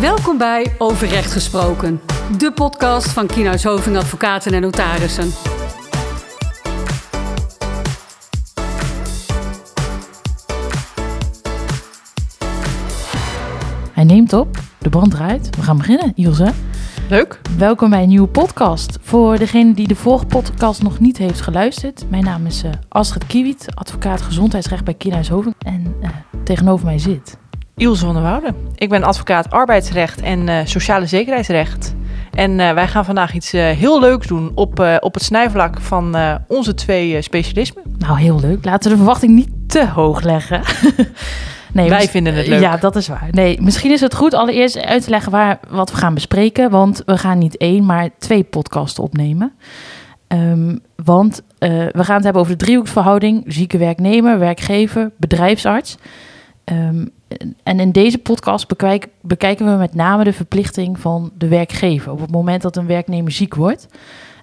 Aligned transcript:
Welkom 0.00 0.38
bij 0.38 0.74
Over 0.78 1.08
Recht 1.08 1.32
Gesproken, 1.32 2.00
de 2.38 2.52
podcast 2.52 3.08
van 3.08 3.26
Kienhuis 3.26 3.64
Hoving 3.64 3.96
Advocaten 3.96 4.52
en 4.52 4.60
Notarissen. 4.60 5.30
Hij 13.92 14.04
neemt 14.04 14.32
op, 14.32 14.58
de 14.78 14.88
band 14.88 15.10
draait. 15.10 15.56
We 15.56 15.62
gaan 15.62 15.76
beginnen, 15.76 16.12
Ilse. 16.14 16.52
Leuk. 17.08 17.40
Welkom 17.58 17.90
bij 17.90 18.02
een 18.02 18.08
nieuwe 18.08 18.28
podcast. 18.28 18.98
Voor 19.00 19.38
degene 19.38 19.74
die 19.74 19.88
de 19.88 19.96
vorige 19.96 20.26
podcast 20.26 20.82
nog 20.82 20.98
niet 20.98 21.18
heeft 21.18 21.40
geluisterd. 21.40 22.10
Mijn 22.10 22.24
naam 22.24 22.46
is 22.46 22.64
uh, 22.64 22.70
Astrid 22.88 23.26
Kiewiet, 23.26 23.66
advocaat 23.74 24.22
gezondheidsrecht 24.22 24.84
bij 24.84 24.94
Kienhuis 24.94 25.28
Hoving. 25.28 25.54
En 25.58 25.94
uh, 26.02 26.08
tegenover 26.44 26.86
mij 26.86 26.98
zit... 26.98 27.36
Ilse 27.76 28.04
van 28.04 28.14
der 28.14 28.22
Woude. 28.22 28.54
Ik 28.74 28.88
ben 28.88 29.02
advocaat 29.02 29.50
arbeidsrecht 29.50 30.20
en 30.20 30.48
uh, 30.48 30.58
sociale 30.64 31.06
zekerheidsrecht. 31.06 31.94
En 32.30 32.56
wij 32.56 32.88
gaan 32.88 33.04
vandaag 33.04 33.34
iets 33.34 33.50
heel 33.50 34.00
leuks 34.00 34.26
doen 34.26 34.52
op, 34.54 34.98
op 35.00 35.14
het 35.14 35.22
snijvlak 35.22 35.80
van 35.80 36.16
onze 36.48 36.74
twee 36.74 37.22
specialismen. 37.22 37.82
Nou, 37.98 38.18
heel 38.18 38.40
leuk. 38.40 38.64
Laten 38.64 38.90
we 38.90 38.96
de 38.96 39.02
verwachting 39.02 39.32
niet 39.34 39.48
te 39.66 39.86
hoog 39.88 40.22
leggen. 40.22 40.60
Nee, 41.72 41.88
Wij 41.88 42.08
vinden 42.08 42.34
het 42.34 42.46
leuk. 42.46 42.60
Ja, 42.60 42.76
dat 42.76 42.96
is 42.96 43.08
waar. 43.08 43.28
Nee, 43.30 43.60
misschien 43.60 43.90
is 43.90 44.00
het 44.00 44.14
goed 44.14 44.34
allereerst 44.34 44.78
uit 44.78 45.04
te 45.04 45.10
leggen 45.10 45.32
waar, 45.32 45.58
wat 45.68 45.90
we 45.90 45.96
gaan 45.96 46.14
bespreken. 46.14 46.70
Want 46.70 47.02
we 47.06 47.18
gaan 47.18 47.38
niet 47.38 47.56
één, 47.56 47.84
maar 47.84 48.10
twee 48.18 48.42
podcasts 48.44 48.98
opnemen. 48.98 49.52
Um, 50.28 50.80
want 51.04 51.42
we 51.58 52.04
gaan 52.04 52.14
het 52.14 52.24
hebben 52.24 52.42
over 52.42 52.58
de 52.58 52.64
driehoeksverhouding: 52.64 53.44
zieke 53.46 53.78
werknemer, 53.78 54.38
werkgever, 54.38 55.10
bedrijfsarts. 55.16 55.96
Um, 56.64 57.10
en 57.62 57.80
in 57.80 57.90
deze 57.90 58.18
podcast 58.18 58.68
bekijk, 58.68 59.08
bekijken 59.20 59.66
we 59.66 59.76
met 59.76 59.94
name 59.94 60.24
de 60.24 60.32
verplichting 60.32 61.00
van 61.00 61.30
de 61.38 61.48
werkgever 61.48 62.12
op 62.12 62.20
het 62.20 62.30
moment 62.30 62.62
dat 62.62 62.76
een 62.76 62.86
werknemer 62.86 63.32
ziek 63.32 63.54
wordt. 63.54 63.86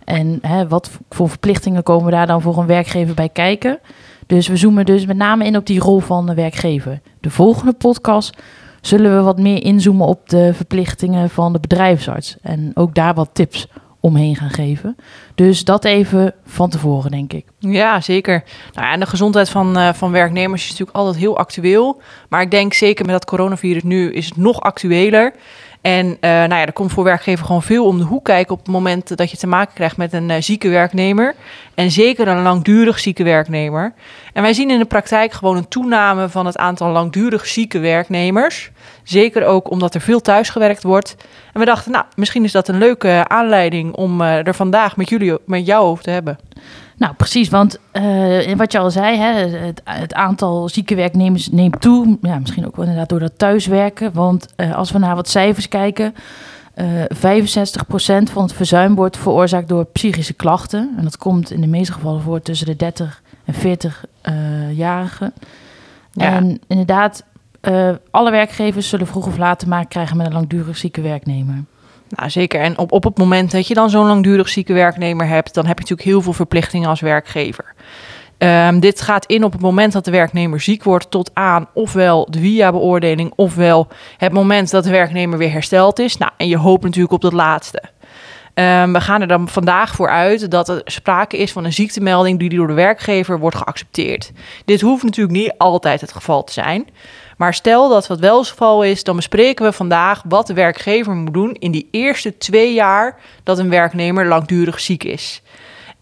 En 0.03 0.39
hè, 0.41 0.67
wat 0.67 0.91
voor 1.09 1.29
verplichtingen 1.29 1.83
komen 1.83 2.11
daar 2.11 2.27
dan 2.27 2.41
voor 2.41 2.57
een 2.57 2.65
werkgever 2.65 3.15
bij 3.15 3.29
kijken? 3.29 3.79
Dus 4.27 4.47
we 4.47 4.57
zoomen 4.57 4.85
dus 4.85 5.05
met 5.05 5.17
name 5.17 5.45
in 5.45 5.57
op 5.57 5.65
die 5.65 5.79
rol 5.79 5.99
van 5.99 6.25
de 6.25 6.33
werkgever. 6.33 6.99
De 7.19 7.29
volgende 7.29 7.73
podcast 7.73 8.37
zullen 8.81 9.15
we 9.15 9.21
wat 9.21 9.39
meer 9.39 9.63
inzoomen 9.63 10.07
op 10.07 10.29
de 10.29 10.53
verplichtingen 10.53 11.29
van 11.29 11.53
de 11.53 11.59
bedrijfsarts. 11.59 12.37
En 12.41 12.71
ook 12.73 12.95
daar 12.95 13.13
wat 13.13 13.29
tips 13.33 13.67
omheen 14.03 14.35
gaan 14.35 14.49
geven. 14.49 14.95
Dus 15.35 15.63
dat 15.63 15.85
even 15.85 16.33
van 16.45 16.69
tevoren, 16.69 17.11
denk 17.11 17.33
ik. 17.33 17.45
Ja, 17.59 18.01
zeker. 18.01 18.43
Nou, 18.73 18.93
en 18.93 18.99
de 18.99 19.05
gezondheid 19.05 19.49
van, 19.49 19.77
uh, 19.77 19.93
van 19.93 20.11
werknemers 20.11 20.63
is 20.63 20.69
natuurlijk 20.69 20.97
altijd 20.97 21.15
heel 21.15 21.37
actueel. 21.37 22.01
Maar 22.29 22.41
ik 22.41 22.51
denk 22.51 22.73
zeker 22.73 23.05
met 23.05 23.13
dat 23.13 23.25
coronavirus 23.25 23.83
nu 23.83 24.13
is 24.13 24.25
het 24.25 24.37
nog 24.37 24.61
actueler. 24.61 25.33
En 25.81 26.05
uh, 26.05 26.15
nou 26.21 26.49
ja, 26.49 26.65
er 26.65 26.73
komt 26.73 26.91
voor 26.91 27.03
werkgever 27.03 27.45
gewoon 27.45 27.63
veel 27.63 27.85
om 27.85 27.97
de 27.97 28.03
hoek 28.03 28.25
kijken 28.25 28.53
op 28.53 28.59
het 28.59 28.67
moment 28.67 29.17
dat 29.17 29.31
je 29.31 29.37
te 29.37 29.47
maken 29.47 29.73
krijgt 29.73 29.97
met 29.97 30.13
een 30.13 30.29
uh, 30.29 30.35
zieke 30.39 30.69
werknemer. 30.69 31.35
En 31.73 31.91
zeker 31.91 32.27
een 32.27 32.41
langdurig 32.41 32.99
zieke 32.99 33.23
werknemer. 33.23 33.93
En 34.33 34.41
wij 34.41 34.53
zien 34.53 34.69
in 34.69 34.79
de 34.79 34.85
praktijk 34.85 35.31
gewoon 35.31 35.57
een 35.57 35.67
toename 35.67 36.29
van 36.29 36.45
het 36.45 36.57
aantal 36.57 36.91
langdurig 36.91 37.47
zieke 37.47 37.79
werknemers. 37.79 38.71
Zeker 39.03 39.45
ook 39.45 39.71
omdat 39.71 39.95
er 39.95 40.01
veel 40.01 40.21
thuisgewerkt 40.21 40.83
wordt. 40.83 41.15
En 41.53 41.59
we 41.59 41.65
dachten, 41.65 41.91
nou, 41.91 42.05
misschien 42.15 42.43
is 42.43 42.51
dat 42.51 42.67
een 42.67 42.77
leuke 42.77 43.25
aanleiding 43.27 43.95
om 43.95 44.21
uh, 44.21 44.47
er 44.47 44.55
vandaag 44.55 44.97
met 44.97 45.09
jullie, 45.09 45.37
met 45.45 45.65
jou 45.65 45.85
over 45.85 46.03
te 46.03 46.09
hebben. 46.09 46.37
Nou, 46.97 47.13
precies, 47.13 47.49
want 47.49 47.79
uh, 47.93 48.55
wat 48.55 48.71
je 48.71 48.77
al 48.77 48.91
zei, 48.91 49.17
hè, 49.17 49.33
het, 49.33 49.81
het, 49.83 50.13
aantal 50.13 50.69
zieke 50.69 50.95
werknemers 50.95 51.49
neemt 51.49 51.81
toe. 51.81 52.17
Ja, 52.21 52.39
misschien 52.39 52.65
ook 52.65 52.75
wel 52.75 52.85
inderdaad 52.85 53.09
door 53.09 53.19
dat 53.19 53.37
thuiswerken. 53.37 54.13
Want 54.13 54.47
uh, 54.57 54.75
als 54.75 54.91
we 54.91 54.99
naar 54.99 55.15
wat 55.15 55.29
cijfers 55.29 55.67
kijken, 55.67 56.15
uh, 56.75 56.85
65% 57.03 58.31
van 58.31 58.43
het 58.43 58.53
verzuim 58.53 58.95
wordt 58.95 59.17
veroorzaakt 59.17 59.69
door 59.69 59.85
psychische 59.85 60.33
klachten. 60.33 60.93
En 60.97 61.03
dat 61.03 61.17
komt 61.17 61.51
in 61.51 61.61
de 61.61 61.67
meeste 61.67 61.93
gevallen 61.93 62.21
voor 62.21 62.41
tussen 62.41 62.67
de 62.67 62.75
30 62.75 63.21
en 63.45 63.53
40-jarigen. 63.53 65.33
Ja. 66.11 66.33
En 66.33 66.59
inderdaad, 66.67 67.23
alle 68.11 68.31
werkgevers 68.31 68.89
zullen 68.89 69.07
vroeg 69.07 69.27
of 69.27 69.37
laat 69.37 69.59
te 69.59 69.67
maken 69.67 69.87
krijgen 69.87 70.17
met 70.17 70.25
een 70.25 70.33
langdurig 70.33 70.77
zieke 70.77 71.01
werknemer. 71.01 71.63
Nou, 72.09 72.29
zeker. 72.29 72.61
En 72.61 72.77
op, 72.77 72.91
op 72.91 73.03
het 73.03 73.17
moment 73.17 73.51
dat 73.51 73.67
je 73.67 73.73
dan 73.73 73.89
zo'n 73.89 74.07
langdurig 74.07 74.49
zieke 74.49 74.73
werknemer 74.73 75.27
hebt, 75.27 75.53
dan 75.53 75.65
heb 75.65 75.75
je 75.75 75.81
natuurlijk 75.81 76.09
heel 76.09 76.21
veel 76.21 76.33
verplichtingen 76.33 76.89
als 76.89 76.99
werkgever. 76.99 77.73
Um, 78.37 78.79
dit 78.79 79.01
gaat 79.01 79.25
in 79.25 79.43
op 79.43 79.51
het 79.51 79.61
moment 79.61 79.93
dat 79.93 80.05
de 80.05 80.11
werknemer 80.11 80.61
ziek 80.61 80.83
wordt 80.83 81.11
tot 81.11 81.31
aan 81.33 81.67
ofwel 81.73 82.27
de 82.29 82.39
via-beoordeling 82.39 83.33
ofwel 83.35 83.87
het 84.17 84.31
moment 84.31 84.71
dat 84.71 84.83
de 84.83 84.89
werknemer 84.89 85.37
weer 85.37 85.51
hersteld 85.51 85.99
is. 85.99 86.17
Nou, 86.17 86.31
en 86.37 86.47
je 86.47 86.57
hoopt 86.57 86.83
natuurlijk 86.83 87.13
op 87.13 87.21
dat 87.21 87.33
laatste. 87.33 87.81
Um, 88.53 88.93
we 88.93 89.01
gaan 89.01 89.21
er 89.21 89.27
dan 89.27 89.49
vandaag 89.49 89.95
voor 89.95 90.09
uit 90.09 90.51
dat 90.51 90.69
er 90.69 90.81
sprake 90.85 91.37
is 91.37 91.51
van 91.51 91.65
een 91.65 91.73
ziektemelding 91.73 92.39
die 92.39 92.49
door 92.49 92.67
de 92.67 92.73
werkgever 92.73 93.39
wordt 93.39 93.55
geaccepteerd. 93.55 94.31
Dit 94.65 94.81
hoeft 94.81 95.03
natuurlijk 95.03 95.37
niet 95.37 95.53
altijd 95.57 96.01
het 96.01 96.11
geval 96.11 96.43
te 96.43 96.53
zijn. 96.53 96.87
Maar 97.37 97.53
stel 97.53 97.89
dat 97.89 98.07
het 98.07 98.19
wel 98.19 98.39
het 98.39 98.47
geval 98.47 98.83
is, 98.83 99.03
dan 99.03 99.15
bespreken 99.15 99.65
we 99.65 99.71
vandaag 99.71 100.23
wat 100.27 100.47
de 100.47 100.53
werkgever 100.53 101.13
moet 101.13 101.33
doen 101.33 101.53
in 101.53 101.71
die 101.71 101.87
eerste 101.91 102.37
twee 102.37 102.73
jaar 102.73 103.19
dat 103.43 103.59
een 103.59 103.69
werknemer 103.69 104.27
langdurig 104.27 104.79
ziek 104.79 105.03
is. 105.03 105.41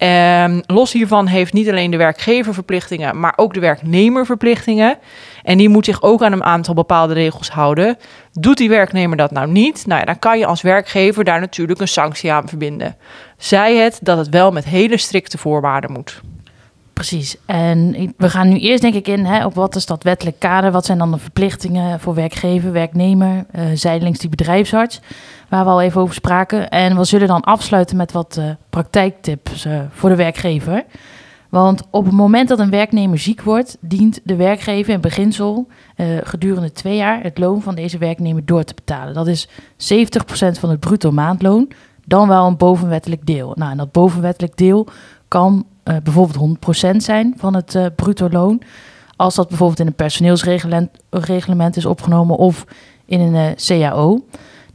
Um, 0.04 0.62
los 0.66 0.92
hiervan 0.92 1.28
heeft 1.28 1.54
niet 1.54 1.70
alleen 1.70 1.92
de 1.92 1.98
werkgever 1.98 2.54
verplichtingen, 2.54 3.20
maar 3.20 3.34
ook 3.36 3.54
de 3.54 3.60
werknemer 3.60 4.26
verplichtingen. 4.26 4.98
En 5.44 5.58
die 5.58 5.70
moet 5.70 5.86
zich 5.86 6.02
ook 6.02 6.22
aan 6.22 6.32
een 6.32 6.44
aantal 6.44 6.74
bepaalde 6.74 7.14
regels 7.14 7.50
houden. 7.50 7.98
Doet 8.32 8.58
die 8.58 8.70
werknemer 8.70 9.18
dat 9.18 9.32
nou 9.32 9.48
niet, 9.48 9.86
nou 9.88 10.00
ja, 10.00 10.06
dan 10.06 10.20
kan 10.20 10.40
je 10.40 10.46
als 10.46 10.62
werkgever 10.62 11.24
daar 11.24 11.40
natuurlijk 11.40 11.80
een 11.80 11.88
sanctie 11.88 12.32
aan 12.32 12.48
verbinden. 12.48 12.96
Zij 13.38 13.76
het 13.76 14.00
dat 14.02 14.18
het 14.18 14.30
wel 14.30 14.52
met 14.52 14.66
hele 14.66 14.98
strikte 14.98 15.38
voorwaarden 15.38 15.92
moet. 15.92 16.22
Precies. 17.08 17.36
En 17.46 17.96
we 18.18 18.30
gaan 18.30 18.50
nu 18.50 18.58
eerst 18.58 18.82
denk 18.82 18.94
ik 18.94 19.08
in 19.08 19.26
hè, 19.26 19.46
op 19.46 19.54
wat 19.54 19.76
is 19.76 19.86
dat 19.86 20.04
wettelijk 20.04 20.40
kader? 20.40 20.72
Wat 20.72 20.86
zijn 20.86 20.98
dan 20.98 21.12
de 21.12 21.18
verplichtingen 21.18 22.00
voor 22.00 22.14
werkgever, 22.14 22.72
werknemer, 22.72 23.46
uh, 23.56 23.64
zijdelings 23.74 24.20
die 24.20 24.30
bedrijfsarts, 24.30 25.00
waar 25.50 25.64
we 25.64 25.72
al 25.72 25.82
even 25.82 26.02
over 26.02 26.14
spraken. 26.14 26.70
En 26.70 26.98
we 26.98 27.04
zullen 27.04 27.28
dan 27.28 27.42
afsluiten 27.42 27.98
met 27.98 28.12
wat 28.12 28.36
uh, 28.40 28.46
praktijktips 28.70 29.66
uh, 29.66 29.80
voor 29.90 30.10
de 30.10 30.16
werkgever. 30.16 30.84
Want 31.50 31.84
op 31.90 32.06
het 32.06 32.14
moment 32.14 32.50
dat 32.50 32.60
een 32.60 32.70
werknemer 32.70 33.18
ziek 33.18 33.42
wordt, 33.42 33.78
dient 33.80 34.20
de 34.24 34.36
werkgever 34.36 34.94
in 34.94 35.02
beginsel 35.02 35.68
gedurende 36.24 36.72
twee 36.72 36.96
jaar 36.96 37.24
het 37.24 37.38
loon 37.38 37.62
van 37.62 37.76
deze 37.76 37.98
werknemer 37.98 38.46
door 38.46 38.64
te 38.64 38.74
betalen. 38.74 39.14
Dat 39.14 39.28
is 39.28 39.48
70% 39.48 39.52
van 40.60 40.70
het 40.70 40.80
bruto 40.80 41.12
maandloon, 41.12 41.72
dan 42.06 42.28
wel 42.28 42.48
een 42.48 42.58
bovenwettelijk 42.58 43.26
deel. 43.26 43.52
Nou, 43.56 43.72
en 43.72 43.78
dat 43.78 43.92
bovenwettelijk 43.92 44.58
deel 44.58 44.88
kan 45.28 45.66
uh, 45.84 45.96
bijvoorbeeld 46.04 46.58
100% 46.94 46.96
zijn 46.98 47.34
van 47.38 47.56
het 47.56 47.76
uh, 47.76 47.86
bruto 47.96 48.30
loon. 48.30 48.62
Als 49.16 49.36
dat 49.36 49.48
bijvoorbeeld 49.48 49.80
in 49.80 49.88
een 49.88 49.94
personeelsreglement 49.94 51.78
is 51.78 51.86
opgenomen 51.86 52.38
of 52.38 52.66
in 53.06 53.20
een 53.20 53.56
uh, 53.70 53.80
CAO. 53.82 54.26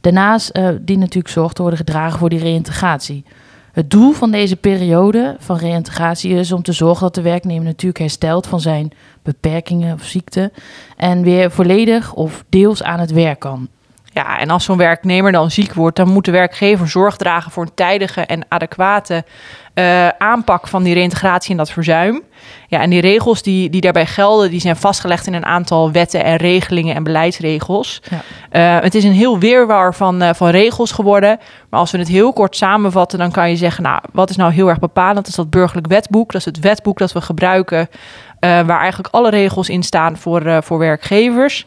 Daarnaast 0.01 0.53
dient 0.81 0.99
natuurlijk 0.99 1.33
zorg 1.33 1.53
te 1.53 1.61
worden 1.61 1.79
gedragen 1.79 2.19
voor 2.19 2.29
die 2.29 2.39
reïntegratie. 2.39 3.23
Het 3.71 3.91
doel 3.91 4.11
van 4.11 4.31
deze 4.31 4.55
periode 4.55 5.35
van 5.39 5.57
reïntegratie 5.57 6.33
is 6.33 6.51
om 6.51 6.61
te 6.61 6.71
zorgen 6.71 7.01
dat 7.03 7.15
de 7.15 7.21
werknemer 7.21 7.63
natuurlijk 7.63 7.99
herstelt 7.99 8.47
van 8.47 8.59
zijn 8.59 8.91
beperkingen 9.23 9.93
of 9.93 10.03
ziekte 10.03 10.51
en 10.95 11.21
weer 11.21 11.51
volledig 11.51 12.13
of 12.13 12.43
deels 12.49 12.83
aan 12.83 12.99
het 12.99 13.11
werk 13.11 13.39
kan. 13.39 13.69
Ja, 14.17 14.39
en 14.39 14.49
als 14.49 14.63
zo'n 14.63 14.77
werknemer 14.77 15.31
dan 15.31 15.51
ziek 15.51 15.73
wordt, 15.73 15.95
dan 15.95 16.09
moet 16.09 16.25
de 16.25 16.31
werkgever 16.31 16.87
zorg 16.89 17.15
dragen 17.15 17.51
voor 17.51 17.63
een 17.63 17.73
tijdige 17.73 18.21
en 18.21 18.45
adequate 18.47 19.25
uh, 19.73 20.07
aanpak 20.07 20.67
van 20.67 20.83
die 20.83 20.93
reintegratie 20.93 21.51
en 21.51 21.57
dat 21.57 21.71
verzuim. 21.71 22.21
Ja, 22.67 22.81
en 22.81 22.89
die 22.89 23.01
regels 23.01 23.41
die, 23.41 23.69
die 23.69 23.81
daarbij 23.81 24.05
gelden, 24.05 24.49
die 24.49 24.59
zijn 24.59 24.75
vastgelegd 24.75 25.27
in 25.27 25.33
een 25.33 25.45
aantal 25.45 25.91
wetten 25.91 26.23
en 26.23 26.35
regelingen 26.35 26.95
en 26.95 27.03
beleidsregels. 27.03 28.01
Ja. 28.09 28.77
Uh, 28.77 28.83
het 28.83 28.95
is 28.95 29.03
een 29.03 29.11
heel 29.11 29.39
weerwar 29.39 29.93
van, 29.93 30.23
uh, 30.23 30.29
van 30.33 30.49
regels 30.49 30.91
geworden. 30.91 31.39
Maar 31.69 31.79
als 31.79 31.91
we 31.91 31.97
het 31.97 32.07
heel 32.07 32.33
kort 32.33 32.55
samenvatten, 32.55 33.19
dan 33.19 33.31
kan 33.31 33.49
je 33.49 33.55
zeggen, 33.55 33.83
nou, 33.83 34.01
wat 34.11 34.29
is 34.29 34.35
nou 34.35 34.53
heel 34.53 34.67
erg 34.67 34.79
bepalend? 34.79 35.15
Dat 35.15 35.27
is 35.27 35.35
dat 35.35 35.49
burgerlijk 35.49 35.87
wetboek. 35.87 36.31
Dat 36.31 36.41
is 36.41 36.45
het 36.45 36.59
wetboek 36.59 36.97
dat 36.97 37.11
we 37.11 37.21
gebruiken, 37.21 37.89
waar 38.39 38.79
eigenlijk 38.79 39.13
alle 39.13 39.29
regels 39.29 39.69
in 39.69 39.83
staan 39.83 40.17
voor, 40.17 40.63
voor 40.63 40.77
werkgevers. 40.77 41.65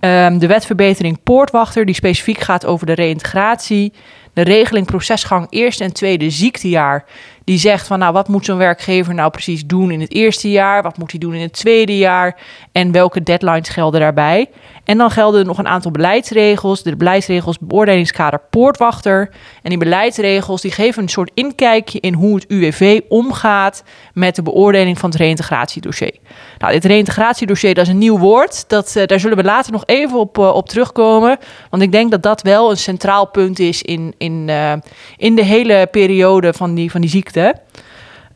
Um, 0.00 0.38
de 0.38 0.46
wetverbetering 0.46 1.22
Poortwachter, 1.22 1.84
die 1.84 1.94
specifiek 1.94 2.40
gaat 2.40 2.66
over 2.66 2.86
de 2.86 2.92
reïntegratie. 2.92 3.92
De 4.32 4.44
regeling 4.44 4.86
procesgang 4.86 5.46
eerste 5.50 5.84
en 5.84 5.92
tweede 5.92 6.30
ziektejaar, 6.30 7.04
die 7.44 7.58
zegt 7.58 7.86
van 7.86 7.98
nou 7.98 8.12
wat 8.12 8.28
moet 8.28 8.44
zo'n 8.44 8.58
werkgever 8.58 9.14
nou 9.14 9.30
precies 9.30 9.66
doen 9.66 9.90
in 9.90 10.00
het 10.00 10.12
eerste 10.12 10.50
jaar, 10.50 10.82
wat 10.82 10.98
moet 10.98 11.10
hij 11.10 11.20
doen 11.20 11.34
in 11.34 11.40
het 11.40 11.52
tweede 11.52 11.98
jaar 11.98 12.36
en 12.72 12.92
welke 12.92 13.22
deadlines 13.22 13.68
gelden 13.68 14.00
daarbij. 14.00 14.50
En 14.88 14.98
dan 14.98 15.10
gelden 15.10 15.40
er 15.40 15.46
nog 15.46 15.58
een 15.58 15.68
aantal 15.68 15.90
beleidsregels. 15.90 16.82
De 16.82 16.96
beleidsregels 16.96 17.58
beoordelingskader 17.58 18.40
poortwachter. 18.50 19.30
En 19.62 19.68
die 19.68 19.78
beleidsregels 19.78 20.60
die 20.60 20.70
geven 20.70 21.02
een 21.02 21.08
soort 21.08 21.30
inkijkje 21.34 22.00
in 22.00 22.14
hoe 22.14 22.34
het 22.34 22.44
UWV 22.48 23.00
omgaat 23.08 23.82
met 24.14 24.34
de 24.34 24.42
beoordeling 24.42 24.98
van 24.98 25.10
het 25.10 25.18
reïntegratiedossier. 25.18 26.14
Nou, 26.58 26.72
dit 26.72 26.84
reïntegratiedossier 26.84 27.74
dat 27.74 27.86
is 27.86 27.92
een 27.92 27.98
nieuw 27.98 28.18
woord. 28.18 28.68
Dat, 28.68 28.94
uh, 28.96 29.06
daar 29.06 29.20
zullen 29.20 29.36
we 29.36 29.44
later 29.44 29.72
nog 29.72 29.82
even 29.86 30.18
op, 30.18 30.38
uh, 30.38 30.54
op 30.54 30.68
terugkomen. 30.68 31.38
Want 31.70 31.82
ik 31.82 31.92
denk 31.92 32.10
dat 32.10 32.22
dat 32.22 32.42
wel 32.42 32.70
een 32.70 32.76
centraal 32.76 33.26
punt 33.26 33.58
is 33.58 33.82
in, 33.82 34.14
in, 34.18 34.44
uh, 34.48 34.72
in 35.16 35.34
de 35.34 35.44
hele 35.44 35.88
periode 35.90 36.52
van 36.52 36.74
die, 36.74 36.90
van 36.90 37.00
die 37.00 37.10
ziekte. 37.10 37.54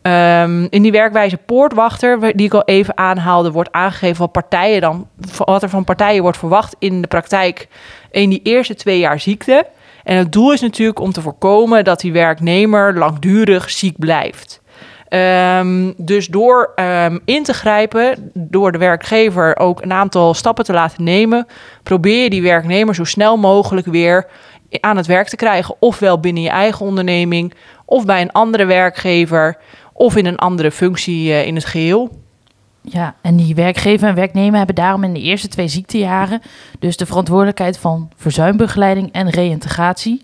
Um, 0.03 0.67
in 0.71 0.83
die 0.83 0.93
werkwijze 0.93 1.37
poortwachter, 1.37 2.37
die 2.37 2.47
ik 2.47 2.55
al 2.55 2.65
even 2.65 2.99
aanhaalde, 2.99 3.51
wordt 3.51 3.73
aangegeven 3.73 4.19
wat, 4.19 4.33
partijen 4.33 4.81
dan, 4.81 5.09
wat 5.37 5.63
er 5.63 5.69
van 5.69 5.85
partijen 5.85 6.23
wordt 6.23 6.39
verwacht 6.39 6.77
in 6.79 7.01
de 7.01 7.09
praktijk 7.09 7.69
in 8.11 8.31
die 8.31 8.41
eerste 8.43 8.75
twee 8.75 8.99
jaar 8.99 9.21
ziekte. 9.21 9.67
En 10.05 10.17
het 10.17 10.33
doel 10.33 10.53
is 10.53 10.61
natuurlijk 10.61 11.01
om 11.01 11.13
te 11.13 11.21
voorkomen 11.21 11.85
dat 11.85 12.01
die 12.01 12.13
werknemer 12.13 12.99
langdurig 12.99 13.71
ziek 13.71 13.99
blijft. 13.99 14.61
Um, 15.09 15.95
dus 15.97 16.27
door 16.27 16.73
um, 16.77 17.21
in 17.25 17.43
te 17.43 17.55
grijpen, 17.55 18.31
door 18.35 18.73
de 18.73 18.79
werkgever 18.79 19.59
ook 19.59 19.83
een 19.83 19.93
aantal 19.93 20.35
stappen 20.35 20.65
te 20.65 20.73
laten 20.73 21.05
nemen, 21.05 21.47
probeer 21.83 22.23
je 22.23 22.31
die 22.31 22.43
werknemer 22.43 22.95
zo 22.95 23.05
snel 23.05 23.37
mogelijk 23.37 23.87
weer 23.87 24.27
aan 24.81 24.97
het 24.97 25.07
werk 25.07 25.29
te 25.29 25.37
krijgen. 25.37 25.75
Ofwel 25.79 26.21
binnen 26.21 26.43
je 26.43 26.49
eigen 26.49 26.87
onderneming, 26.87 27.55
of 27.85 28.05
bij 28.05 28.21
een 28.21 28.33
andere 28.33 28.65
werkgever, 28.65 29.57
of 30.03 30.17
in 30.17 30.27
een 30.27 30.37
andere 30.37 30.71
functie 30.71 31.29
uh, 31.29 31.47
in 31.47 31.55
het 31.55 31.65
geheel. 31.65 32.21
Ja, 32.81 33.15
en 33.21 33.37
die 33.37 33.55
werkgever 33.55 34.09
en 34.09 34.15
werknemer 34.15 34.57
hebben 34.57 34.75
daarom 34.75 35.05
in 35.05 35.13
de 35.13 35.21
eerste 35.21 35.49
twee 35.49 35.69
ziektejaren 35.69 36.43
dus 36.79 36.97
de 36.97 37.07
verantwoordelijkheid 37.07 37.79
van 37.79 38.11
verzuimbegeleiding 38.17 39.13
en 39.13 39.31
reïntegratie. 39.31 40.23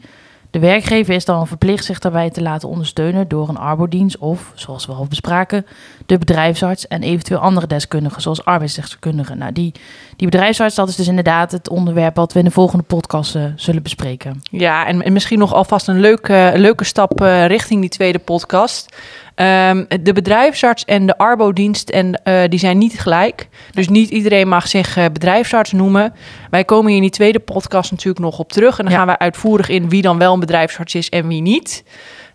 De 0.50 0.58
werkgever 0.58 1.14
is 1.14 1.25
dan 1.25 1.46
verplicht 1.46 1.84
zich 1.84 1.98
daarbij 1.98 2.30
te 2.30 2.42
laten 2.42 2.69
ondersteunen 2.69 3.28
door 3.28 3.48
een 3.48 3.58
arbodienst 3.58 4.19
of, 4.19 4.52
zoals 4.54 4.86
we 4.86 4.92
al 4.92 5.06
bespraken, 5.06 5.66
de 6.06 6.19
bedrijfsarts 6.19 6.86
en 6.86 7.02
eventueel 7.02 7.40
andere 7.40 7.66
deskundigen, 7.66 8.22
zoals 8.22 8.44
arbeidsdeskundigen. 8.44 9.38
Nou, 9.38 9.52
die, 9.52 9.72
die 10.16 10.28
bedrijfsarts, 10.28 10.75
dat 10.75 10.88
is 10.88 10.96
dus 10.96 11.08
inderdaad 11.08 11.52
het 11.52 11.69
onderwerp 11.69 12.16
wat 12.16 12.32
we 12.32 12.38
in 12.38 12.44
de 12.44 12.50
volgende 12.50 12.84
podcast 12.84 13.34
uh, 13.34 13.44
zullen 13.56 13.82
bespreken. 13.82 14.40
Ja, 14.50 14.86
en, 14.86 15.02
en, 15.02 15.12
misschien 15.12 15.38
nog 15.38 15.54
alvast 15.54 15.88
een 15.88 16.00
leuke, 16.00 16.52
leuke 16.54 16.84
stap 16.84 17.20
uh, 17.20 17.46
richting 17.46 17.80
die 17.80 17.90
tweede 17.90 18.19
podcast. 18.19 18.96
Um, 19.40 19.87
de 20.02 20.12
bedrijfsarts 20.12 20.85
en 20.85 21.06
de 21.06 21.19
arbodienst 21.19 21.88
en, 21.88 22.20
uh, 22.25 22.40
die 22.49 22.58
zijn 22.58 22.79
niet 22.79 23.00
gelijk. 23.00 23.49
Dus 23.70 23.88
niet 23.88 24.11
iedereen 24.11 24.49
mag 24.49 24.69
zich 24.69 24.96
uh, 24.96 25.05
bedrijfsarts 25.12 25.73
noemen. 25.73 26.14
Wij 26.50 26.64
komen 26.64 26.87
hier 26.87 26.96
in 26.96 27.02
die 27.02 27.11
tweede 27.11 27.38
podcast 27.38 27.90
natuurlijk 27.90 28.25
nog 28.25 28.38
op 28.38 28.52
terug. 28.52 28.79
En 28.79 28.85
dan 28.85 28.93
ja. 28.93 28.99
gaan 28.99 29.08
we 29.08 29.19
uitvoerig 29.19 29.69
in 29.69 29.88
wie 29.88 30.02
dan 30.02 30.19
wel 30.19 30.32
een 30.32 30.40
bedrijfsarts 30.40 30.94
is 30.94 31.08
en 31.08 31.29
wie 31.29 31.43
niet. 31.43 31.85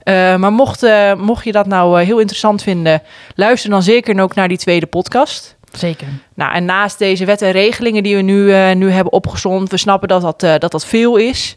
Uh, 0.04 0.36
maar 0.36 0.52
mocht, 0.52 0.86
mocht 1.18 1.46
je 1.46 1.52
dat 1.52 1.68
nou 1.68 2.02
heel 2.02 2.20
interessant 2.20 2.64
vinden, 2.64 3.02
luister 3.36 3.70
dan 3.70 3.84
zeker 3.84 4.22
ook 4.22 4.36
naar 4.36 4.48
die 4.48 4.58
tweede 4.58 4.86
podcast. 4.86 5.58
Zeker. 5.78 6.08
Nou, 6.36 6.54
en 6.54 6.66
naast 6.66 7.00
deze 7.00 7.26
wet 7.26 7.42
en 7.42 7.52
regelingen 7.52 8.04
die 8.04 8.16
we 8.16 8.22
nu, 8.22 8.46
uh, 8.46 8.72
nu 8.72 8.92
hebben 8.92 9.14
opgezond, 9.14 9.70
we 9.70 9.78
snappen 9.78 10.08
dat 10.08 10.22
dat, 10.22 10.44
uh, 10.44 10.54
dat, 10.58 10.72
dat 10.72 10.86
veel 10.86 11.16
is. 11.16 11.56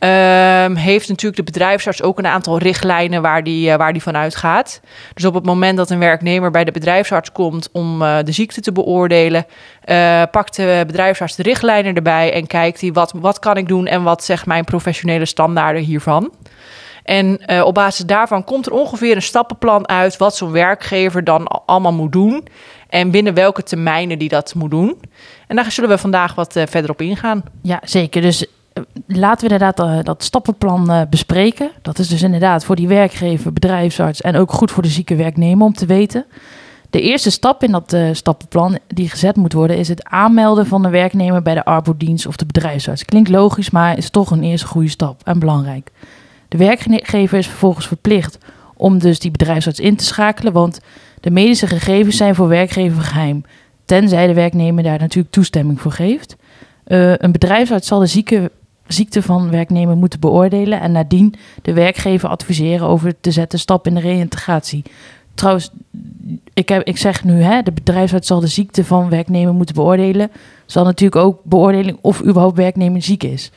Um, 0.00 0.74
heeft 0.74 1.08
natuurlijk 1.08 1.36
de 1.36 1.52
bedrijfsarts 1.52 2.02
ook 2.02 2.18
een 2.18 2.26
aantal 2.26 2.58
richtlijnen 2.58 3.22
waar 3.22 3.44
die, 3.44 3.70
uh, 3.70 3.76
waar 3.76 3.92
die 3.92 4.02
vanuit 4.02 4.36
gaat. 4.36 4.80
Dus 5.14 5.24
op 5.24 5.34
het 5.34 5.44
moment 5.44 5.76
dat 5.76 5.90
een 5.90 5.98
werknemer 5.98 6.50
bij 6.50 6.64
de 6.64 6.70
bedrijfsarts 6.70 7.32
komt 7.32 7.68
om 7.72 7.98
de 7.98 8.32
ziekte 8.32 8.60
te 8.60 8.72
beoordelen, 8.72 9.46
pakt 10.30 10.56
de 10.56 10.84
bedrijfsarts 10.86 11.36
de 11.36 11.42
richtlijnen 11.42 11.94
erbij 11.94 12.32
en 12.32 12.46
kijkt 12.46 12.80
hij 12.80 12.92
wat, 12.92 13.12
wat 13.16 13.38
kan 13.38 13.56
ik 13.56 13.68
doen 13.68 13.86
en 13.86 14.02
wat 14.02 14.24
zegt 14.24 14.46
mijn 14.46 14.64
professionele 14.64 15.26
standaarden 15.26 15.82
hiervan. 15.82 16.32
En 17.02 17.40
op 17.64 17.74
basis 17.74 18.04
daarvan 18.04 18.44
komt 18.44 18.66
er 18.66 18.72
ongeveer 18.72 19.16
een 19.16 19.22
stappenplan 19.22 19.88
uit 19.88 20.16
wat 20.16 20.36
zo'n 20.36 20.52
werkgever 20.52 21.24
dan 21.24 21.46
allemaal 21.46 21.92
moet 21.92 22.12
doen. 22.12 22.48
En 22.88 23.10
binnen 23.10 23.34
welke 23.34 23.62
termijnen 23.62 24.18
die 24.18 24.28
dat 24.28 24.54
moet 24.54 24.70
doen. 24.70 25.00
En 25.46 25.56
daar 25.56 25.72
zullen 25.72 25.90
we 25.90 25.98
vandaag 25.98 26.34
wat 26.34 26.52
verder 26.52 26.90
op 26.90 27.00
ingaan. 27.00 27.42
Ja, 27.62 27.80
zeker. 27.84 28.22
Dus 28.22 28.46
laten 29.06 29.48
we 29.48 29.52
inderdaad 29.52 29.80
uh, 29.80 29.98
dat 30.02 30.24
stappenplan 30.24 31.06
bespreken. 31.10 31.70
Dat 31.82 31.98
is 31.98 32.08
dus 32.08 32.22
inderdaad 32.22 32.64
voor 32.64 32.76
die 32.76 32.88
werkgever, 32.88 33.52
bedrijfsarts 33.52 34.20
en 34.20 34.36
ook 34.36 34.52
goed 34.52 34.70
voor 34.70 34.82
de 34.82 34.88
zieke 34.88 35.16
werknemer 35.16 35.66
om 35.66 35.72
te 35.72 35.86
weten. 35.86 36.24
De 36.90 37.00
eerste 37.00 37.30
stap 37.30 37.62
in 37.62 37.70
dat 37.70 37.96
stappenplan 38.12 38.78
die 38.86 39.10
gezet 39.10 39.36
moet 39.36 39.52
worden 39.52 39.76
is 39.76 39.88
het 39.88 40.04
aanmelden 40.04 40.66
van 40.66 40.82
de 40.82 40.88
werknemer 40.88 41.42
bij 41.42 41.54
de 41.54 41.64
arbodienst 41.64 42.26
of 42.26 42.36
de 42.36 42.46
bedrijfsarts. 42.46 43.04
Klinkt 43.04 43.28
logisch, 43.28 43.70
maar 43.70 43.96
is 43.96 44.10
toch 44.10 44.30
een 44.30 44.42
eerste 44.42 44.66
goede 44.66 44.88
stap 44.88 45.20
en 45.24 45.38
belangrijk. 45.38 45.90
De 46.48 46.56
werkgever 46.56 47.38
is 47.38 47.46
vervolgens 47.46 47.86
verplicht 47.86 48.38
om 48.76 48.98
dus 48.98 49.18
die 49.18 49.30
bedrijfsarts 49.30 49.80
in 49.80 49.96
te 49.96 50.04
schakelen, 50.04 50.52
want 50.52 50.80
de 51.20 51.30
medische 51.30 51.66
gegevens 51.66 52.16
zijn 52.16 52.34
voor 52.34 52.48
werkgever 52.48 53.02
geheim, 53.02 53.44
tenzij 53.84 54.26
de 54.26 54.34
werknemer 54.34 54.82
daar 54.82 54.98
natuurlijk 54.98 55.32
toestemming 55.32 55.80
voor 55.80 55.92
geeft. 55.92 56.36
Een 56.84 57.32
bedrijfsarts 57.32 57.88
zal 57.88 57.98
de 57.98 58.06
zieke, 58.06 58.50
ziekte 58.88 59.22
van 59.22 59.50
werknemer 59.50 59.96
moeten 59.96 60.20
beoordelen 60.20 60.80
en 60.80 60.92
nadien 60.92 61.34
de 61.62 61.72
werkgever 61.72 62.28
adviseren 62.28 62.86
over 62.86 63.20
te 63.20 63.30
zetten 63.30 63.58
stap 63.58 63.86
in 63.86 63.94
de 63.94 64.00
reïntegratie. 64.00 64.82
Trouwens, 65.34 65.70
ik, 66.54 66.68
heb, 66.68 66.82
ik 66.82 66.96
zeg 66.96 67.24
nu, 67.24 67.42
hè, 67.42 67.62
de 67.62 67.72
bedrijfsarts 67.72 68.26
zal 68.26 68.40
de 68.40 68.46
ziekte 68.46 68.84
van 68.84 69.08
werknemer 69.08 69.54
moeten 69.54 69.74
beoordelen. 69.74 70.30
Zal 70.66 70.84
natuurlijk 70.84 71.24
ook 71.24 71.40
beoordeling 71.44 71.98
of 72.00 72.22
überhaupt 72.22 72.56
werknemer 72.56 73.02
ziek 73.02 73.22
is. 73.22 73.50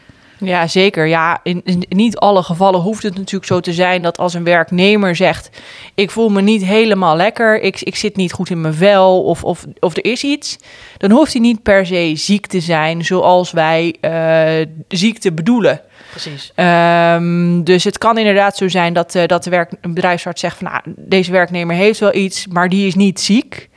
Ja, 0.43 0.67
zeker. 0.67 1.07
Ja, 1.07 1.39
in, 1.43 1.61
in, 1.63 1.85
niet 1.89 2.17
alle 2.17 2.43
gevallen 2.43 2.79
hoeft 2.79 3.03
het 3.03 3.15
natuurlijk 3.15 3.45
zo 3.45 3.59
te 3.59 3.73
zijn 3.73 4.01
dat 4.01 4.17
als 4.17 4.33
een 4.33 4.43
werknemer 4.43 5.15
zegt: 5.15 5.49
Ik 5.95 6.11
voel 6.11 6.29
me 6.29 6.41
niet 6.41 6.65
helemaal 6.65 7.15
lekker, 7.15 7.61
ik, 7.61 7.81
ik 7.81 7.95
zit 7.95 8.15
niet 8.15 8.33
goed 8.33 8.49
in 8.49 8.61
mijn 8.61 8.73
vel 8.73 9.23
of, 9.23 9.43
of, 9.43 9.65
of 9.79 9.95
er 9.97 10.05
is 10.05 10.23
iets, 10.23 10.57
dan 10.97 11.11
hoeft 11.11 11.33
hij 11.33 11.41
niet 11.41 11.63
per 11.63 11.85
se 11.85 12.11
ziek 12.15 12.47
te 12.47 12.59
zijn 12.59 13.05
zoals 13.05 13.51
wij 13.51 13.95
uh, 14.01 14.65
ziekte 14.87 15.31
bedoelen. 15.31 15.81
Precies. 16.09 16.51
Um, 16.55 17.63
dus 17.63 17.83
het 17.83 17.97
kan 17.97 18.17
inderdaad 18.17 18.57
zo 18.57 18.67
zijn 18.67 18.93
dat, 18.93 19.15
uh, 19.15 19.25
dat 19.25 19.43
de 19.43 19.49
werk, 19.49 19.71
een 19.81 19.93
bedrijfsarts 19.93 20.41
zegt: 20.41 20.57
van, 20.57 20.67
nou, 20.71 20.81
Deze 20.85 21.31
werknemer 21.31 21.75
heeft 21.75 21.99
wel 21.99 22.15
iets, 22.15 22.47
maar 22.47 22.69
die 22.69 22.87
is 22.87 22.95
niet 22.95 23.19
ziek. 23.19 23.69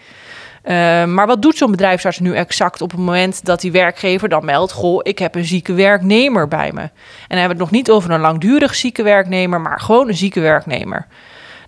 Uh, 0.65 1.05
maar 1.05 1.27
wat 1.27 1.43
doet 1.43 1.57
zo'n 1.57 1.71
bedrijfsarts 1.71 2.19
nu 2.19 2.35
exact 2.35 2.81
op 2.81 2.91
het 2.91 3.01
moment 3.01 3.45
dat 3.45 3.61
die 3.61 3.73
werkgever 3.73 4.29
dan 4.29 4.45
meldt: 4.45 4.73
Goh, 4.73 5.01
ik 5.03 5.19
heb 5.19 5.35
een 5.35 5.45
zieke 5.45 5.73
werknemer 5.73 6.49
bij 6.49 6.73
me? 6.73 6.81
En 6.81 6.91
dan 7.29 7.39
hebben 7.39 7.57
we 7.57 7.63
het 7.63 7.71
nog 7.71 7.71
niet 7.71 7.91
over 7.91 8.11
een 8.11 8.21
langdurig 8.21 8.75
zieke 8.75 9.03
werknemer, 9.03 9.61
maar 9.61 9.81
gewoon 9.81 10.09
een 10.09 10.17
zieke 10.17 10.41
werknemer. 10.41 11.07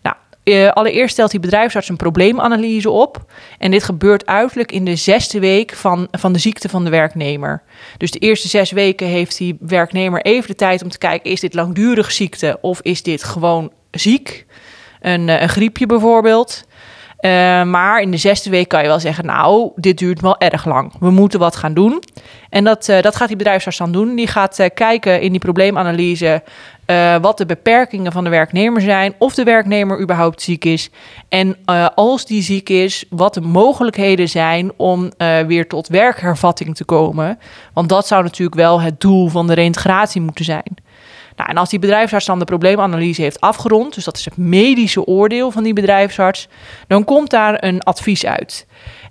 Nou, 0.02 0.16
uh, 0.44 0.70
allereerst 0.70 1.12
stelt 1.12 1.30
die 1.30 1.40
bedrijfsarts 1.40 1.88
een 1.88 1.96
probleemanalyse 1.96 2.90
op. 2.90 3.32
En 3.58 3.70
dit 3.70 3.82
gebeurt 3.82 4.26
uiterlijk 4.26 4.72
in 4.72 4.84
de 4.84 4.96
zesde 4.96 5.40
week 5.40 5.74
van, 5.74 6.08
van 6.10 6.32
de 6.32 6.38
ziekte 6.38 6.68
van 6.68 6.84
de 6.84 6.90
werknemer. 6.90 7.62
Dus 7.96 8.10
de 8.10 8.18
eerste 8.18 8.48
zes 8.48 8.70
weken 8.70 9.06
heeft 9.06 9.38
die 9.38 9.56
werknemer 9.60 10.20
even 10.20 10.48
de 10.48 10.54
tijd 10.54 10.82
om 10.82 10.88
te 10.88 10.98
kijken: 10.98 11.30
is 11.30 11.40
dit 11.40 11.54
langdurig 11.54 12.12
ziekte 12.12 12.58
of 12.60 12.80
is 12.82 13.02
dit 13.02 13.24
gewoon 13.24 13.72
ziek? 13.90 14.46
Een, 15.00 15.28
een 15.42 15.48
griepje 15.48 15.86
bijvoorbeeld. 15.86 16.64
Uh, 17.26 17.62
maar 17.62 18.00
in 18.00 18.10
de 18.10 18.16
zesde 18.16 18.50
week 18.50 18.68
kan 18.68 18.82
je 18.82 18.86
wel 18.86 19.00
zeggen, 19.00 19.26
nou, 19.26 19.70
dit 19.76 19.98
duurt 19.98 20.20
wel 20.20 20.38
erg 20.38 20.64
lang. 20.64 20.92
We 21.00 21.10
moeten 21.10 21.38
wat 21.38 21.56
gaan 21.56 21.74
doen. 21.74 22.02
En 22.50 22.64
dat, 22.64 22.88
uh, 22.88 23.00
dat 23.00 23.16
gaat 23.16 23.28
die 23.28 23.36
bedrijfsarts 23.36 23.78
dan 23.78 23.92
doen. 23.92 24.14
Die 24.14 24.26
gaat 24.26 24.58
uh, 24.58 24.66
kijken 24.74 25.20
in 25.20 25.30
die 25.30 25.40
probleemanalyse 25.40 26.42
wat 27.20 27.38
de 27.38 27.46
beperkingen 27.46 28.12
van 28.12 28.24
de 28.24 28.30
werknemer 28.30 28.80
zijn. 28.80 29.14
Of 29.18 29.34
de 29.34 29.44
werknemer 29.44 30.00
überhaupt 30.00 30.42
ziek 30.42 30.64
is. 30.64 30.90
En 31.28 31.56
als 31.94 32.26
die 32.26 32.42
ziek 32.42 32.68
is, 32.68 33.04
wat 33.10 33.34
de 33.34 33.40
mogelijkheden 33.40 34.28
zijn 34.28 34.72
om 34.76 35.12
weer 35.46 35.68
tot 35.68 35.88
werkhervatting 35.88 36.76
te 36.76 36.84
komen. 36.84 37.38
Want 37.72 37.88
dat 37.88 38.06
zou 38.06 38.22
natuurlijk 38.22 38.56
wel 38.56 38.80
het 38.80 39.00
doel 39.00 39.28
van 39.28 39.46
de 39.46 39.54
reintegratie 39.54 40.20
moeten 40.20 40.44
zijn. 40.44 40.76
Nou, 41.36 41.50
en 41.50 41.56
als 41.56 41.70
die 41.70 41.78
bedrijfsarts 41.78 42.26
dan 42.26 42.38
de 42.38 42.44
probleemanalyse 42.44 43.22
heeft 43.22 43.40
afgerond, 43.40 43.94
dus 43.94 44.04
dat 44.04 44.16
is 44.16 44.24
het 44.24 44.36
medische 44.36 45.04
oordeel 45.04 45.50
van 45.50 45.62
die 45.62 45.72
bedrijfsarts, 45.72 46.48
dan 46.86 47.04
komt 47.04 47.30
daar 47.30 47.64
een 47.64 47.82
advies 47.82 48.26
uit. 48.26 48.66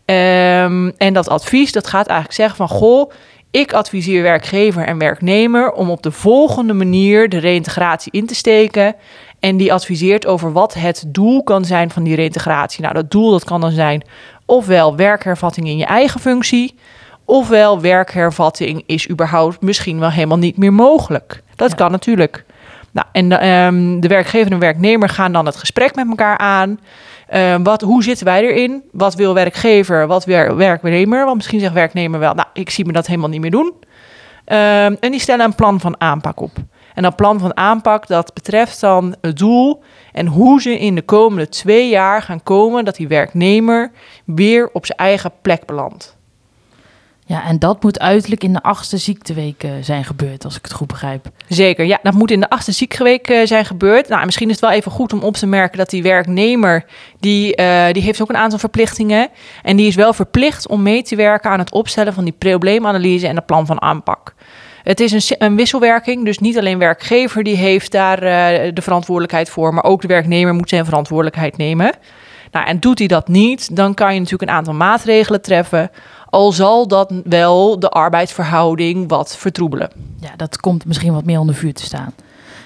Um, 0.05 0.93
en 0.97 1.13
dat 1.13 1.29
advies 1.29 1.71
dat 1.71 1.87
gaat 1.87 2.07
eigenlijk 2.07 2.39
zeggen 2.39 2.57
van 2.57 2.67
goh, 2.67 3.11
ik 3.51 3.73
adviseer 3.73 4.21
werkgever 4.21 4.85
en 4.85 4.97
werknemer 4.97 5.71
om 5.71 5.89
op 5.89 6.03
de 6.03 6.11
volgende 6.11 6.73
manier 6.73 7.29
de 7.29 7.37
reïntegratie 7.37 8.11
in 8.11 8.25
te 8.25 8.35
steken. 8.35 8.95
En 9.39 9.57
die 9.57 9.73
adviseert 9.73 10.25
over 10.25 10.51
wat 10.51 10.73
het 10.73 11.03
doel 11.07 11.43
kan 11.43 11.65
zijn 11.65 11.89
van 11.89 12.03
die 12.03 12.15
reïntegratie. 12.15 12.81
Nou, 12.81 12.93
dat 12.93 13.11
doel 13.11 13.31
dat 13.31 13.43
kan 13.43 13.61
dan 13.61 13.71
zijn 13.71 14.03
ofwel 14.45 14.95
werkhervatting 14.95 15.67
in 15.67 15.77
je 15.77 15.85
eigen 15.85 16.19
functie, 16.19 16.75
ofwel 17.25 17.81
werkhervatting 17.81 18.83
is 18.85 19.09
überhaupt 19.09 19.61
misschien 19.61 19.99
wel 19.99 20.09
helemaal 20.09 20.37
niet 20.37 20.57
meer 20.57 20.73
mogelijk. 20.73 21.43
Dat 21.55 21.69
ja. 21.69 21.75
kan 21.75 21.91
natuurlijk. 21.91 22.45
Nou, 22.91 23.07
en 23.11 23.39
ehm, 23.39 23.99
de 23.99 24.07
werkgever 24.07 24.51
en 24.51 24.59
werknemer 24.59 25.09
gaan 25.09 25.31
dan 25.31 25.45
het 25.45 25.55
gesprek 25.55 25.95
met 25.95 26.07
elkaar 26.09 26.37
aan. 26.37 26.79
Ehm, 27.27 27.63
wat, 27.63 27.81
hoe 27.81 28.03
zitten 28.03 28.25
wij 28.25 28.43
erin? 28.43 28.83
Wat 28.91 29.15
wil 29.15 29.33
werkgever? 29.33 30.07
Wat 30.07 30.25
wil 30.25 30.55
werknemer? 30.55 31.25
Want 31.25 31.35
misschien 31.35 31.59
zegt 31.59 31.73
werknemer 31.73 32.19
wel, 32.19 32.33
nou, 32.33 32.47
ik 32.53 32.69
zie 32.69 32.85
me 32.85 32.91
dat 32.91 33.07
helemaal 33.07 33.29
niet 33.29 33.41
meer 33.41 33.51
doen. 33.51 33.73
Ehm, 34.45 34.95
en 34.99 35.11
die 35.11 35.19
stellen 35.19 35.45
een 35.45 35.55
plan 35.55 35.79
van 35.79 36.01
aanpak 36.01 36.39
op. 36.39 36.51
En 36.93 37.03
dat 37.03 37.15
plan 37.15 37.39
van 37.39 37.57
aanpak, 37.57 38.07
dat 38.07 38.33
betreft 38.33 38.81
dan 38.81 39.15
het 39.21 39.37
doel 39.37 39.83
en 40.11 40.27
hoe 40.27 40.61
ze 40.61 40.79
in 40.79 40.95
de 40.95 41.01
komende 41.01 41.49
twee 41.49 41.89
jaar 41.89 42.21
gaan 42.21 42.43
komen 42.43 42.85
dat 42.85 42.95
die 42.95 43.07
werknemer 43.07 43.91
weer 44.25 44.69
op 44.73 44.85
zijn 44.85 44.97
eigen 44.97 45.31
plek 45.41 45.65
belandt. 45.65 46.17
Ja, 47.27 47.45
en 47.45 47.59
dat 47.59 47.83
moet 47.83 47.99
uiterlijk 47.99 48.43
in 48.43 48.53
de 48.53 48.61
achtste 48.61 48.97
ziekteweek 48.97 49.63
uh, 49.63 49.71
zijn 49.81 50.03
gebeurd, 50.03 50.45
als 50.45 50.57
ik 50.57 50.63
het 50.63 50.73
goed 50.73 50.87
begrijp. 50.87 51.29
Zeker, 51.47 51.85
ja, 51.85 51.99
dat 52.03 52.13
moet 52.13 52.31
in 52.31 52.39
de 52.39 52.49
achtste 52.49 52.71
ziekteweek 52.71 53.29
uh, 53.29 53.45
zijn 53.45 53.65
gebeurd. 53.65 54.07
Nou, 54.07 54.25
misschien 54.25 54.47
is 54.47 54.55
het 54.55 54.63
wel 54.63 54.71
even 54.73 54.91
goed 54.91 55.13
om 55.13 55.19
op 55.19 55.33
te 55.33 55.45
merken 55.45 55.77
dat 55.77 55.89
die 55.89 56.03
werknemer, 56.03 56.85
die, 57.19 57.57
uh, 57.57 57.85
die 57.91 58.01
heeft 58.01 58.21
ook 58.21 58.29
een 58.29 58.37
aantal 58.37 58.59
verplichtingen. 58.59 59.29
En 59.63 59.75
die 59.75 59.87
is 59.87 59.95
wel 59.95 60.13
verplicht 60.13 60.67
om 60.67 60.81
mee 60.81 61.03
te 61.03 61.15
werken 61.15 61.49
aan 61.49 61.59
het 61.59 61.71
opstellen 61.71 62.13
van 62.13 62.23
die 62.23 62.35
probleemanalyse 62.37 63.27
en 63.27 63.35
het 63.35 63.45
plan 63.45 63.65
van 63.65 63.81
aanpak. 63.81 64.33
Het 64.83 64.99
is 64.99 65.11
een, 65.11 65.35
een, 65.37 65.55
wisselwerking, 65.55 66.25
dus 66.25 66.39
niet 66.39 66.57
alleen 66.57 66.77
werkgever 66.77 67.43
die 67.43 67.55
heeft 67.55 67.91
daar 67.91 68.19
de 68.73 68.81
verantwoordelijkheid 68.81 69.49
voor, 69.49 69.73
maar 69.73 69.83
ook 69.83 70.01
de 70.01 70.07
werknemer 70.07 70.53
moet 70.53 70.69
zijn 70.69 70.85
verantwoordelijkheid 70.85 71.57
nemen. 71.57 71.91
Nou, 72.55 72.67
en 72.67 72.79
doet 72.79 72.99
hij 72.99 73.07
dat 73.07 73.27
niet, 73.27 73.75
dan 73.75 73.93
kan 73.93 74.13
je 74.13 74.19
natuurlijk 74.19 74.49
een 74.49 74.57
aantal 74.57 74.73
maatregelen 74.73 75.41
treffen 75.41 75.91
al 76.35 76.51
zal 76.51 76.87
dat 76.87 77.13
wel 77.23 77.79
de 77.79 77.89
arbeidsverhouding 77.89 79.09
wat 79.09 79.37
vertroebelen. 79.37 79.89
Ja, 80.19 80.35
dat 80.35 80.59
komt 80.59 80.85
misschien 80.85 81.13
wat 81.13 81.25
meer 81.25 81.39
onder 81.39 81.55
vuur 81.55 81.73
te 81.73 81.83
staan. 81.83 82.13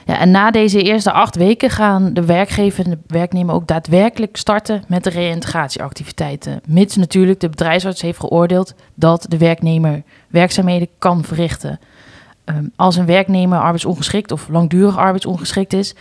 Ja, 0.05 0.19
en 0.19 0.31
na 0.31 0.51
deze 0.51 0.81
eerste 0.81 1.11
acht 1.11 1.35
weken 1.35 1.69
gaan 1.69 2.13
de 2.13 2.25
werkgever 2.25 2.85
en 2.85 2.89
de 2.89 2.97
werknemer 3.07 3.55
ook 3.55 3.67
daadwerkelijk 3.67 4.37
starten 4.37 4.83
met 4.87 5.03
de 5.03 5.09
reïntegratieactiviteiten. 5.09 6.61
Mits 6.67 6.95
natuurlijk 6.95 7.39
de 7.39 7.49
bedrijfsarts 7.49 8.01
heeft 8.01 8.19
geoordeeld 8.19 8.73
dat 8.93 9.25
de 9.27 9.37
werknemer 9.37 10.03
werkzaamheden 10.27 10.87
kan 10.97 11.23
verrichten. 11.23 11.79
Ehm, 12.43 12.63
als 12.75 12.95
een 12.95 13.05
werknemer 13.05 13.59
arbeidsongeschikt 13.59 14.31
of 14.31 14.47
langdurig 14.47 14.97
arbeidsongeschikt 14.97 15.73
is, 15.73 15.95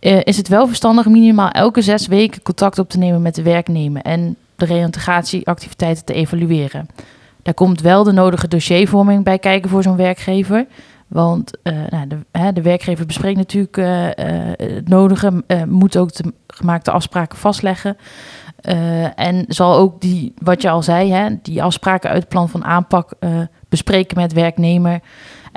uh, 0.00 0.20
is 0.24 0.36
het 0.36 0.48
wel 0.48 0.66
verstandig 0.66 1.06
minimaal 1.06 1.50
elke 1.50 1.82
zes 1.82 2.06
weken 2.06 2.42
contact 2.42 2.78
op 2.78 2.88
te 2.88 2.98
nemen 2.98 3.22
met 3.22 3.34
de 3.34 3.42
werknemer 3.42 4.02
en 4.02 4.36
de 4.56 4.64
reïntegratieactiviteiten 4.64 6.04
te 6.04 6.12
evalueren. 6.12 6.88
Daar 7.42 7.54
komt 7.54 7.80
wel 7.80 8.04
de 8.04 8.12
nodige 8.12 8.48
dossiervorming 8.48 9.24
bij 9.24 9.38
kijken 9.38 9.70
voor 9.70 9.82
zo'n 9.82 9.96
werkgever. 9.96 10.66
Want 11.06 11.58
uh, 11.62 11.72
nou, 11.90 12.06
de, 12.06 12.16
hè, 12.32 12.52
de, 12.52 12.62
werkgever 12.62 13.06
bespreekt 13.06 13.36
natuurlijk 13.36 13.76
uh, 13.76 13.86
het 14.56 14.88
nodige, 14.88 15.44
moet 15.66 15.96
ook 15.96 16.14
de 16.14 16.32
gemaakte 16.46 16.90
afspraken 16.90 17.38
vastleggen. 17.38 17.96
en 19.14 19.44
zal 19.48 19.76
ook 19.76 20.00
die, 20.00 20.34
wat 20.42 20.62
je 20.62 20.70
al 20.70 20.82
zei, 20.82 21.12
hè, 21.12 21.28
die 21.42 21.62
afspraken 21.62 22.10
uit 22.10 22.20
het 22.20 22.28
plan 22.28 22.48
van 22.48 22.64
aanpak 22.64 23.12
bespreken 23.68 24.16
met 24.16 24.32
werknemer. 24.32 25.00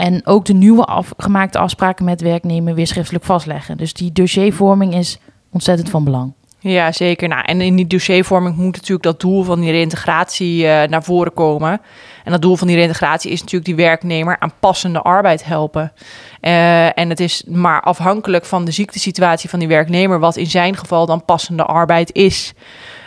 En 0.01 0.25
ook 0.25 0.46
de 0.46 0.53
nieuwe 0.53 0.86
af, 0.86 1.13
gemaakte 1.17 1.58
afspraken 1.58 2.05
met 2.05 2.22
werknemer 2.22 2.75
weer 2.75 2.88
schriftelijk 2.88 3.25
vastleggen. 3.25 3.77
Dus 3.77 3.93
die 3.93 4.12
dossiervorming 4.12 4.96
is 4.96 5.20
ontzettend 5.51 5.89
van 5.89 6.03
belang. 6.03 6.34
Ja, 6.60 6.91
zeker. 6.91 7.27
Nou, 7.27 7.43
en 7.46 7.62
in 7.62 7.75
die 7.75 7.88
dossiervorming 7.88 8.55
moet 8.55 8.75
natuurlijk 8.75 9.03
dat 9.03 9.20
doel 9.20 9.43
van 9.43 9.60
die 9.60 9.72
reintegratie 9.72 10.63
uh, 10.63 10.84
naar 10.84 11.03
voren 11.03 11.34
komen. 11.34 11.81
En 12.24 12.31
dat 12.31 12.41
doel 12.41 12.55
van 12.55 12.67
die 12.67 12.75
reintegratie 12.75 13.31
is 13.31 13.39
natuurlijk 13.39 13.65
die 13.65 13.86
werknemer 13.86 14.39
aan 14.39 14.53
passende 14.60 15.01
arbeid 15.01 15.46
helpen. 15.46 15.93
Uh, 16.41 16.98
en 16.98 17.10
het 17.10 17.20
is 17.20 17.43
maar 17.48 17.81
afhankelijk 17.81 18.46
van 18.46 18.65
de 18.65 18.72
ziektesituatie 18.72 19.50
van 19.50 19.60
die 19.60 19.67
werknemer, 19.67 20.20
wat 20.20 20.36
in 20.36 20.50
zijn 20.50 20.77
geval 20.77 21.05
dan 21.05 21.25
passende 21.25 21.63
arbeid 21.63 22.13
is. 22.13 22.53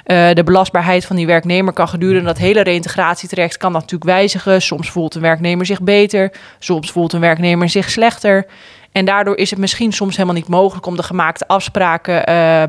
Uh, 0.07 0.31
de 0.33 0.45
belastbaarheid 0.45 1.07
van 1.07 1.17
die 1.17 1.27
werknemer 1.27 1.73
kan 1.73 1.89
gedurende 1.89 2.27
dat 2.27 2.39
hele 2.39 2.63
reïntegratietraject 2.63 3.57
kan 3.57 3.73
dat 3.73 3.81
natuurlijk 3.81 4.11
wijzigen. 4.11 4.63
Soms 4.63 4.91
voelt 4.91 5.15
een 5.15 5.21
werknemer 5.21 5.67
zich 5.67 5.83
beter, 5.83 6.33
soms 6.59 6.91
voelt 6.91 7.13
een 7.13 7.21
werknemer 7.21 7.69
zich 7.69 7.91
slechter. 7.91 8.47
En 8.93 9.05
daardoor 9.05 9.37
is 9.37 9.51
het 9.51 9.59
misschien 9.59 9.93
soms 9.93 10.17
helemaal 10.17 10.37
niet 10.37 10.49
mogelijk 10.49 10.87
om 10.87 10.97
de 10.97 11.03
gemaakte 11.03 11.47
afspraken 11.47 12.31
uh, 12.31 12.63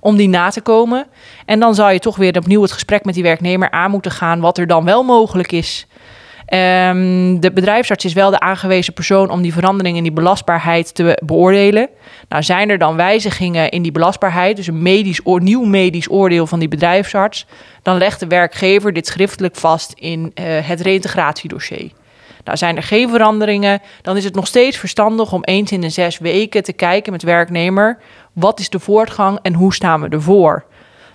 om 0.00 0.16
die 0.16 0.28
na 0.28 0.48
te 0.48 0.60
komen. 0.60 1.06
En 1.46 1.60
dan 1.60 1.74
zal 1.74 1.90
je 1.90 1.98
toch 1.98 2.16
weer 2.16 2.36
opnieuw 2.36 2.62
het 2.62 2.72
gesprek 2.72 3.04
met 3.04 3.14
die 3.14 3.22
werknemer 3.22 3.70
aan 3.70 3.90
moeten 3.90 4.10
gaan 4.10 4.40
wat 4.40 4.58
er 4.58 4.66
dan 4.66 4.84
wel 4.84 5.02
mogelijk 5.02 5.52
is. 5.52 5.86
Um, 6.48 7.40
de 7.40 7.50
bedrijfsarts 7.54 8.04
is 8.04 8.12
wel 8.12 8.30
de 8.30 8.40
aangewezen 8.40 8.92
persoon 8.92 9.30
om 9.30 9.42
die 9.42 9.52
verandering 9.52 9.96
in 9.96 10.02
die 10.02 10.12
belastbaarheid 10.12 10.94
te 10.94 11.18
beoordelen. 11.24 11.88
Nou, 12.28 12.42
zijn 12.42 12.70
er 12.70 12.78
dan 12.78 12.96
wijzigingen 12.96 13.70
in 13.70 13.82
die 13.82 13.92
belastbaarheid, 13.92 14.56
dus 14.56 14.66
een 14.66 14.82
medisch, 14.82 15.20
nieuw 15.24 15.64
medisch 15.64 16.10
oordeel 16.10 16.46
van 16.46 16.58
die 16.58 16.68
bedrijfsarts, 16.68 17.46
dan 17.82 17.96
legt 17.96 18.20
de 18.20 18.26
werkgever 18.26 18.92
dit 18.92 19.06
schriftelijk 19.06 19.56
vast 19.56 19.92
in 19.92 20.20
uh, 20.20 20.44
het 20.44 20.80
reïntegratiedossier. 20.80 21.90
Nou, 22.44 22.56
zijn 22.56 22.76
er 22.76 22.82
geen 22.82 23.08
veranderingen, 23.08 23.80
dan 24.02 24.16
is 24.16 24.24
het 24.24 24.34
nog 24.34 24.46
steeds 24.46 24.76
verstandig 24.76 25.32
om 25.32 25.44
eens 25.44 25.72
in 25.72 25.80
de 25.80 25.90
zes 25.90 26.18
weken 26.18 26.62
te 26.62 26.72
kijken 26.72 27.12
met 27.12 27.22
werknemer. 27.22 27.98
Wat 28.32 28.60
is 28.60 28.68
de 28.68 28.78
voortgang 28.78 29.38
en 29.42 29.54
hoe 29.54 29.74
staan 29.74 30.00
we 30.00 30.08
ervoor? 30.08 30.64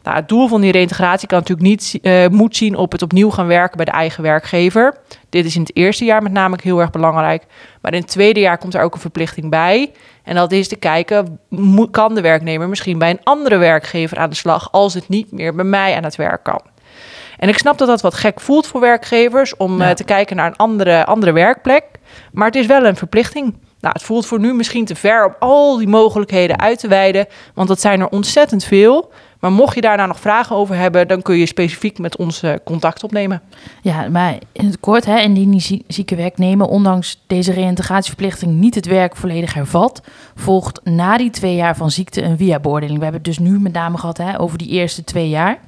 Nou, 0.07 0.19
het 0.19 0.29
doel 0.29 0.47
van 0.47 0.61
die 0.61 0.71
reintegratie 0.71 1.27
kan 1.27 1.37
natuurlijk 1.37 1.67
niet 1.67 1.99
uh, 2.01 2.27
moet 2.27 2.55
zien 2.55 2.75
op 2.75 2.91
het 2.91 3.01
opnieuw 3.01 3.29
gaan 3.29 3.47
werken 3.47 3.77
bij 3.77 3.85
de 3.85 3.91
eigen 3.91 4.23
werkgever. 4.23 4.97
Dit 5.29 5.45
is 5.45 5.55
in 5.55 5.61
het 5.61 5.75
eerste 5.75 6.05
jaar 6.05 6.23
met 6.23 6.31
name 6.31 6.57
heel 6.63 6.79
erg 6.79 6.91
belangrijk. 6.91 7.43
Maar 7.81 7.93
in 7.93 7.99
het 7.99 8.09
tweede 8.09 8.39
jaar 8.39 8.57
komt 8.57 8.73
er 8.73 8.81
ook 8.81 8.93
een 8.93 8.99
verplichting 8.99 9.49
bij. 9.49 9.91
En 10.23 10.35
dat 10.35 10.51
is 10.51 10.67
te 10.67 10.75
kijken, 10.75 11.39
kan 11.91 12.15
de 12.15 12.21
werknemer 12.21 12.69
misschien 12.69 12.97
bij 12.97 13.09
een 13.09 13.23
andere 13.23 13.57
werkgever 13.57 14.17
aan 14.17 14.29
de 14.29 14.35
slag 14.35 14.71
als 14.71 14.93
het 14.93 15.09
niet 15.09 15.31
meer 15.31 15.55
bij 15.55 15.65
mij 15.65 15.95
aan 15.95 16.03
het 16.03 16.15
werk 16.15 16.43
kan. 16.43 16.61
En 17.37 17.49
ik 17.49 17.57
snap 17.57 17.77
dat 17.77 17.87
dat 17.87 18.01
wat 18.01 18.13
gek 18.13 18.39
voelt 18.39 18.67
voor 18.67 18.81
werkgevers 18.81 19.57
om 19.57 19.79
ja. 19.79 19.89
uh, 19.89 19.95
te 19.95 20.03
kijken 20.03 20.35
naar 20.35 20.47
een 20.47 20.55
andere, 20.55 21.05
andere 21.05 21.31
werkplek. 21.31 21.83
Maar 22.31 22.45
het 22.45 22.55
is 22.55 22.65
wel 22.65 22.85
een 22.85 22.95
verplichting. 22.95 23.55
Nou, 23.87 23.99
het 23.99 24.07
voelt 24.07 24.25
voor 24.25 24.39
nu 24.39 24.53
misschien 24.53 24.85
te 24.85 24.95
ver 24.95 25.25
om 25.25 25.35
al 25.39 25.77
die 25.77 25.87
mogelijkheden 25.87 26.59
uit 26.59 26.79
te 26.79 26.87
wijden, 26.87 27.25
want 27.53 27.67
dat 27.67 27.81
zijn 27.81 27.99
er 27.99 28.09
ontzettend 28.09 28.63
veel. 28.63 29.11
Maar 29.39 29.51
mocht 29.51 29.75
je 29.75 29.81
daarna 29.81 30.05
nog 30.05 30.19
vragen 30.19 30.55
over 30.55 30.75
hebben, 30.75 31.07
dan 31.07 31.21
kun 31.21 31.37
je 31.37 31.45
specifiek 31.45 31.99
met 31.99 32.17
ons 32.17 32.43
uh, 32.43 32.53
contact 32.65 33.03
opnemen. 33.03 33.41
Ja, 33.81 34.09
maar 34.09 34.37
in 34.51 34.65
het 34.65 34.79
kort, 34.79 35.05
hè, 35.05 35.19
indien 35.19 35.51
die 35.51 35.83
zieke 35.87 36.15
werknemer 36.15 36.67
ondanks 36.67 37.23
deze 37.27 37.51
reïntegratieverplichting 37.51 38.51
niet 38.51 38.75
het 38.75 38.85
werk 38.85 39.15
volledig 39.15 39.53
hervat, 39.53 40.01
volgt 40.35 40.81
na 40.83 41.17
die 41.17 41.29
twee 41.29 41.55
jaar 41.55 41.75
van 41.75 41.91
ziekte 41.91 42.21
een 42.21 42.37
via-beoordeling. 42.37 42.97
We 42.97 43.03
hebben 43.03 43.21
het 43.23 43.37
dus 43.37 43.47
nu 43.47 43.59
met 43.59 43.73
name 43.73 43.97
gehad 43.97 44.17
hè, 44.17 44.39
over 44.39 44.57
die 44.57 44.69
eerste 44.69 45.03
twee 45.03 45.29
jaar. 45.29 45.59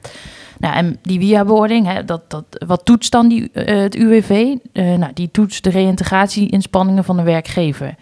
Nou, 0.59 0.75
en 0.75 0.97
die 1.01 1.19
via-beoordeling, 1.19 1.99
dat, 1.99 2.29
dat, 2.29 2.43
wat 2.67 2.85
toetst 2.85 3.11
dan 3.11 3.27
die, 3.27 3.49
uh, 3.53 3.65
het 3.65 3.95
UWV? 3.95 4.55
Uh, 4.73 4.95
nou, 4.95 5.13
die 5.13 5.31
toetst 5.31 5.63
de 5.63 5.69
reïntegratie-inspanningen 5.69 7.03
van 7.03 7.17
de 7.17 7.23
werkgever. 7.23 7.95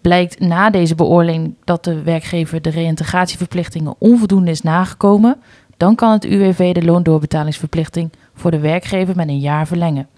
Blijkt 0.00 0.40
na 0.40 0.70
deze 0.70 0.94
beoordeling 0.94 1.54
dat 1.64 1.84
de 1.84 2.02
werkgever 2.02 2.62
de 2.62 2.70
reïntegratieverplichtingen 2.70 3.94
onvoldoende 3.98 4.50
is 4.50 4.62
nagekomen, 4.62 5.36
dan 5.76 5.94
kan 5.94 6.12
het 6.12 6.24
UWV 6.24 6.74
de 6.74 6.84
loondoorbetalingsverplichting 6.84 8.10
voor 8.34 8.50
de 8.50 8.58
werkgever 8.58 9.16
met 9.16 9.28
een 9.28 9.38
jaar 9.38 9.66
verlengen. 9.66 10.08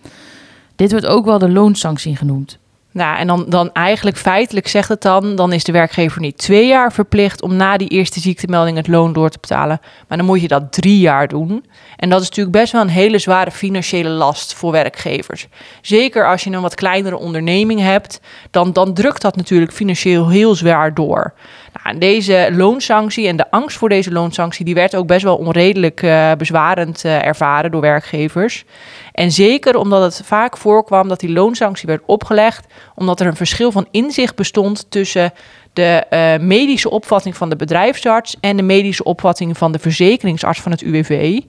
Dit 0.77 0.91
wordt 0.91 1.07
ook 1.07 1.25
wel 1.25 1.39
de 1.39 1.51
loonsanctie 1.51 2.17
genoemd. 2.17 2.59
Nou, 2.93 3.19
en 3.19 3.27
dan, 3.27 3.45
dan 3.49 3.73
eigenlijk 3.73 4.17
feitelijk 4.17 4.69
zegt 4.69 4.89
het 4.89 5.03
dan, 5.03 5.37
dan 5.37 5.53
is 5.53 5.65
de 5.65 5.73
werkgever 5.73 6.21
niet 6.21 6.39
twee 6.39 6.67
jaar 6.67 6.93
verplicht 6.93 7.43
om 7.43 7.57
na 7.57 7.77
die 7.77 7.89
eerste 7.89 8.21
ziektemelding 8.21 8.77
het 8.77 8.89
loon 8.89 9.13
door 9.13 9.31
te 9.31 9.39
betalen. 9.41 9.81
Maar 10.09 10.19
dan 10.19 10.27
moet 10.27 10.41
je 10.41 10.49
dat 10.49 10.73
drie 10.73 10.99
jaar 10.99 11.29
doen. 11.29 11.65
En 11.97 12.09
dat 12.09 12.21
is 12.21 12.29
natuurlijk 12.29 12.57
best 12.57 12.73
wel 12.73 12.81
een 12.81 12.89
hele 12.89 13.19
zware 13.19 13.51
financiële 13.51 14.09
last 14.09 14.55
voor 14.55 14.73
werkgevers. 14.73 15.47
Zeker 15.81 16.29
als 16.29 16.45
je 16.45 16.51
een 16.51 16.61
wat 16.61 16.75
kleinere 16.75 17.19
onderneming 17.19 17.81
hebt, 17.81 18.21
dan, 18.51 18.73
dan 18.73 18.95
drukt 18.95 19.23
dat 19.23 19.37
natuurlijk 19.37 19.73
financieel 19.73 20.29
heel 20.29 20.55
zwaar 20.55 20.95
door. 20.95 21.35
Nou, 21.73 21.99
deze 21.99 22.49
loonsanctie 22.53 23.29
en 23.29 23.37
de 23.37 23.51
angst 23.51 23.77
voor 23.77 23.89
deze 23.89 24.13
loonsanctie, 24.13 24.65
die 24.65 24.75
werd 24.75 24.95
ook 24.95 25.07
best 25.07 25.23
wel 25.23 25.37
onredelijk 25.37 26.03
uh, 26.03 26.33
bezwarend 26.33 27.05
uh, 27.05 27.27
ervaren 27.27 27.71
door 27.71 27.81
werkgevers. 27.81 28.65
En 29.13 29.31
zeker 29.31 29.77
omdat 29.77 30.03
het 30.03 30.27
vaak 30.27 30.57
voorkwam 30.57 31.09
dat 31.09 31.21
die 31.21 31.33
loonsanctie 31.33 31.87
werd 31.87 32.03
opgelegd, 32.07 32.67
omdat 32.95 33.21
er 33.21 33.27
een 33.27 33.37
verschil 33.37 33.73
van 33.73 33.87
inzicht 33.91 34.37
bestond 34.37 34.91
tussen 34.91 35.33
de 35.73 36.05
uh, 36.11 36.47
medische 36.47 36.91
opvatting 36.91 37.37
van 37.37 37.49
de 37.49 37.57
bedrijfsarts 37.57 38.37
en 38.41 38.57
de 38.57 38.63
medische 38.63 39.05
opvatting 39.05 39.59
van 39.59 39.73
de 39.73 39.79
verzekeringsarts 39.79 40.61
van 40.61 40.73
het 40.73 40.83
UWV. 40.83 41.41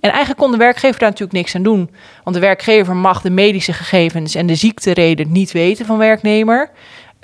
En 0.00 0.10
eigenlijk 0.10 0.40
kon 0.40 0.50
de 0.50 0.56
werkgever 0.56 0.98
daar 0.98 1.08
natuurlijk 1.08 1.38
niks 1.38 1.54
aan 1.54 1.62
doen. 1.62 1.90
Want 2.24 2.36
de 2.36 2.42
werkgever 2.42 2.96
mag 2.96 3.20
de 3.20 3.30
medische 3.30 3.72
gegevens 3.72 4.34
en 4.34 4.46
de 4.46 4.54
ziektereden 4.54 5.32
niet 5.32 5.52
weten 5.52 5.86
van 5.86 5.98
werknemer. 5.98 6.70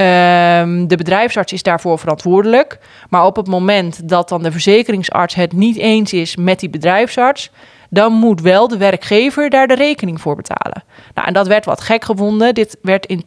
Um, 0.00 0.88
de 0.88 0.96
bedrijfsarts 0.96 1.52
is 1.52 1.62
daarvoor 1.62 1.98
verantwoordelijk. 1.98 2.78
Maar 3.08 3.24
op 3.24 3.36
het 3.36 3.46
moment 3.46 4.08
dat 4.08 4.28
dan 4.28 4.42
de 4.42 4.52
verzekeringsarts 4.52 5.34
het 5.34 5.52
niet 5.52 5.76
eens 5.76 6.12
is 6.12 6.36
met 6.36 6.60
die 6.60 6.70
bedrijfsarts, 6.70 7.50
dan 7.90 8.12
moet 8.12 8.40
wel 8.40 8.68
de 8.68 8.76
werkgever 8.76 9.50
daar 9.50 9.66
de 9.66 9.74
rekening 9.74 10.20
voor 10.20 10.36
betalen. 10.36 10.82
Nou, 11.14 11.26
en 11.26 11.32
dat 11.32 11.46
werd 11.46 11.64
wat 11.64 11.80
gek 11.80 12.04
gevonden. 12.04 12.54
Dit 12.54 12.78
werd 12.82 13.06
in 13.06 13.20
12% 13.20 13.24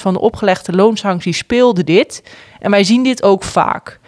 van 0.00 0.12
de 0.12 0.20
opgelegde 0.20 0.72
loonsancties 0.72 1.38
speelde 1.38 1.84
dit. 1.84 2.22
En 2.58 2.70
wij 2.70 2.84
zien 2.84 3.02
dit 3.02 3.22
ook 3.22 3.44
vaak. 3.44 4.00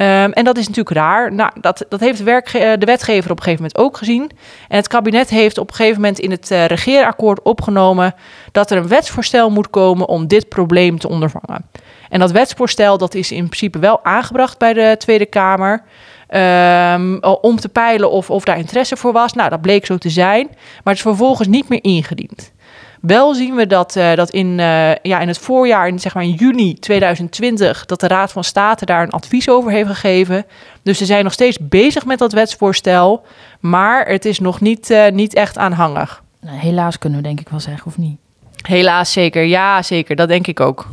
Um, 0.00 0.32
en 0.32 0.44
dat 0.44 0.58
is 0.58 0.66
natuurlijk 0.68 0.96
raar. 0.96 1.34
Nou, 1.34 1.50
dat, 1.60 1.84
dat 1.88 2.00
heeft 2.00 2.18
de, 2.18 2.24
werkge- 2.24 2.76
de 2.78 2.86
wetgever 2.86 3.30
op 3.30 3.36
een 3.36 3.42
gegeven 3.42 3.64
moment 3.64 3.86
ook 3.86 3.96
gezien. 3.96 4.30
En 4.68 4.76
het 4.76 4.88
kabinet 4.88 5.30
heeft 5.30 5.58
op 5.58 5.68
een 5.68 5.74
gegeven 5.74 6.00
moment 6.00 6.18
in 6.18 6.30
het 6.30 6.50
uh, 6.50 6.64
regeerakkoord 6.64 7.42
opgenomen 7.42 8.14
dat 8.52 8.70
er 8.70 8.76
een 8.76 8.88
wetsvoorstel 8.88 9.50
moet 9.50 9.70
komen 9.70 10.08
om 10.08 10.26
dit 10.26 10.48
probleem 10.48 10.98
te 10.98 11.08
ondervangen. 11.08 11.64
En 12.08 12.20
dat 12.20 12.30
wetsvoorstel 12.30 12.98
dat 12.98 13.14
is 13.14 13.32
in 13.32 13.44
principe 13.44 13.78
wel 13.78 14.04
aangebracht 14.04 14.58
bij 14.58 14.72
de 14.72 14.94
Tweede 14.98 15.26
Kamer. 15.26 15.82
Um, 16.30 17.22
om 17.22 17.56
te 17.56 17.68
peilen 17.68 18.10
of, 18.10 18.30
of 18.30 18.44
daar 18.44 18.58
interesse 18.58 18.96
voor 18.96 19.12
was. 19.12 19.32
Nou, 19.32 19.50
dat 19.50 19.60
bleek 19.60 19.86
zo 19.86 19.96
te 19.96 20.10
zijn. 20.10 20.46
Maar 20.46 20.82
het 20.84 20.94
is 20.94 21.00
vervolgens 21.00 21.48
niet 21.48 21.68
meer 21.68 21.84
ingediend. 21.84 22.52
Wel 23.00 23.34
zien 23.34 23.54
we 23.54 23.66
dat, 23.66 23.96
uh, 23.96 24.14
dat 24.14 24.30
in, 24.30 24.46
uh, 24.46 24.94
ja, 24.94 25.20
in 25.20 25.28
het 25.28 25.38
voorjaar, 25.38 25.88
in, 25.88 25.98
zeg 25.98 26.14
maar 26.14 26.22
in 26.22 26.32
juni 26.32 26.74
2020, 26.74 27.86
dat 27.86 28.00
de 28.00 28.08
Raad 28.08 28.32
van 28.32 28.44
State 28.44 28.84
daar 28.84 29.02
een 29.02 29.10
advies 29.10 29.48
over 29.48 29.70
heeft 29.70 29.88
gegeven. 29.88 30.46
Dus 30.82 30.98
ze 30.98 31.04
zijn 31.04 31.24
nog 31.24 31.32
steeds 31.32 31.58
bezig 31.60 32.04
met 32.04 32.18
dat 32.18 32.32
wetsvoorstel, 32.32 33.24
maar 33.60 34.06
het 34.06 34.24
is 34.24 34.38
nog 34.38 34.60
niet, 34.60 34.90
uh, 34.90 35.08
niet 35.08 35.34
echt 35.34 35.58
aanhangig. 35.58 36.22
Nou, 36.40 36.58
helaas 36.58 36.98
kunnen 36.98 37.18
we 37.18 37.24
denk 37.24 37.40
ik 37.40 37.48
wel 37.48 37.60
zeggen, 37.60 37.86
of 37.86 37.98
niet? 37.98 38.18
Helaas 38.62 39.12
zeker, 39.12 39.42
ja 39.42 39.82
zeker, 39.82 40.16
dat 40.16 40.28
denk 40.28 40.46
ik 40.46 40.60
ook. 40.60 40.86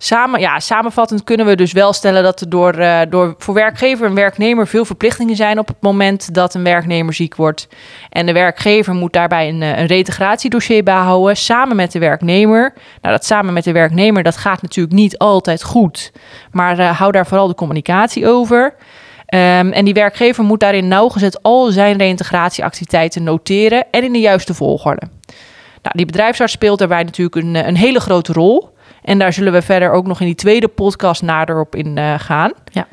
Samen, 0.00 0.40
ja, 0.40 0.60
samenvattend 0.60 1.24
kunnen 1.24 1.46
we 1.46 1.56
dus 1.56 1.72
wel 1.72 1.92
stellen 1.92 2.22
dat 2.22 2.40
er 2.40 2.48
door, 2.48 2.78
uh, 2.78 3.00
door 3.08 3.34
voor 3.38 3.54
werkgever 3.54 4.06
en 4.06 4.14
werknemer 4.14 4.66
veel 4.66 4.84
verplichtingen 4.84 5.36
zijn 5.36 5.58
op 5.58 5.68
het 5.68 5.76
moment 5.80 6.34
dat 6.34 6.54
een 6.54 6.64
werknemer 6.64 7.14
ziek 7.14 7.36
wordt. 7.36 7.68
En 8.10 8.26
de 8.26 8.32
werkgever 8.32 8.94
moet 8.94 9.12
daarbij 9.12 9.48
een, 9.48 9.62
een 9.62 9.86
reintegratiedossier 9.86 10.82
bijhouden 10.82 11.36
samen 11.36 11.76
met 11.76 11.92
de 11.92 11.98
werknemer. 11.98 12.72
Nou, 13.02 13.14
dat 13.14 13.24
samen 13.24 13.52
met 13.52 13.64
de 13.64 13.72
werknemer, 13.72 14.22
dat 14.22 14.36
gaat 14.36 14.62
natuurlijk 14.62 14.94
niet 14.94 15.18
altijd 15.18 15.62
goed. 15.62 16.12
Maar 16.52 16.78
uh, 16.78 16.98
hou 16.98 17.12
daar 17.12 17.26
vooral 17.26 17.48
de 17.48 17.54
communicatie 17.54 18.28
over. 18.28 18.74
Um, 19.34 19.72
en 19.72 19.84
die 19.84 19.94
werkgever 19.94 20.44
moet 20.44 20.60
daarin 20.60 20.88
nauwgezet 20.88 21.42
al 21.42 21.70
zijn 21.70 21.98
reintegratieactiviteiten 21.98 23.22
noteren 23.22 23.86
en 23.90 24.04
in 24.04 24.12
de 24.12 24.20
juiste 24.20 24.54
volgorde. 24.54 25.06
Nou, 25.82 25.96
die 25.96 26.06
bedrijfsarts 26.06 26.52
speelt 26.52 26.78
daarbij 26.78 27.02
natuurlijk 27.02 27.36
een, 27.36 27.54
een 27.54 27.76
hele 27.76 28.00
grote 28.00 28.32
rol. 28.32 28.76
En 29.02 29.18
daar 29.18 29.32
zullen 29.32 29.52
we 29.52 29.62
verder 29.62 29.90
ook 29.90 30.06
nog 30.06 30.20
in 30.20 30.26
die 30.26 30.34
tweede 30.34 30.68
podcast 30.68 31.22
nader 31.22 31.60
op 31.60 31.76
in 31.76 31.96
uh, 31.96 32.14
gaan. 32.18 32.52
Ja. 32.72 32.86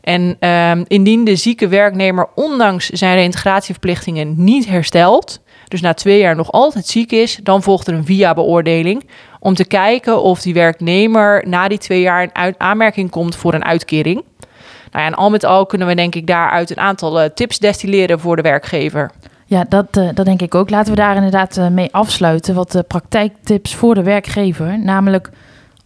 En 0.00 0.48
um, 0.48 0.84
indien 0.88 1.24
de 1.24 1.36
zieke 1.36 1.68
werknemer 1.68 2.28
ondanks 2.34 2.88
zijn 2.88 3.14
reintegratieverplichtingen 3.14 4.34
niet 4.36 4.66
herstelt, 4.66 5.40
dus 5.68 5.80
na 5.80 5.94
twee 5.94 6.18
jaar 6.18 6.36
nog 6.36 6.52
altijd 6.52 6.86
ziek 6.86 7.12
is, 7.12 7.38
dan 7.42 7.62
volgt 7.62 7.86
er 7.86 7.94
een 7.94 8.04
via-beoordeling 8.04 9.08
om 9.40 9.54
te 9.54 9.64
kijken 9.64 10.22
of 10.22 10.40
die 10.40 10.54
werknemer 10.54 11.44
na 11.48 11.68
die 11.68 11.78
twee 11.78 12.00
jaar 12.00 12.22
in 12.22 12.54
aanmerking 12.58 13.10
komt 13.10 13.36
voor 13.36 13.54
een 13.54 13.64
uitkering. 13.64 14.24
Nou 14.90 15.04
ja, 15.04 15.10
en 15.10 15.14
al 15.14 15.30
met 15.30 15.44
al 15.44 15.66
kunnen 15.66 15.86
we 15.86 15.94
denk 15.94 16.14
ik 16.14 16.26
daaruit 16.26 16.70
een 16.70 16.80
aantal 16.80 17.22
uh, 17.22 17.28
tips 17.34 17.58
destilleren 17.58 18.20
voor 18.20 18.36
de 18.36 18.42
werkgever. 18.42 19.10
Ja, 19.52 19.64
dat, 19.68 19.96
uh, 19.96 20.08
dat 20.14 20.24
denk 20.24 20.42
ik 20.42 20.54
ook. 20.54 20.70
Laten 20.70 20.92
we 20.92 21.00
daar 21.00 21.16
inderdaad 21.16 21.56
uh, 21.56 21.68
mee 21.68 21.92
afsluiten. 21.92 22.54
Wat 22.54 22.72
de 22.72 22.82
praktijktips 22.82 23.74
voor 23.74 23.94
de 23.94 24.02
werkgever. 24.02 24.78
Namelijk, 24.78 25.30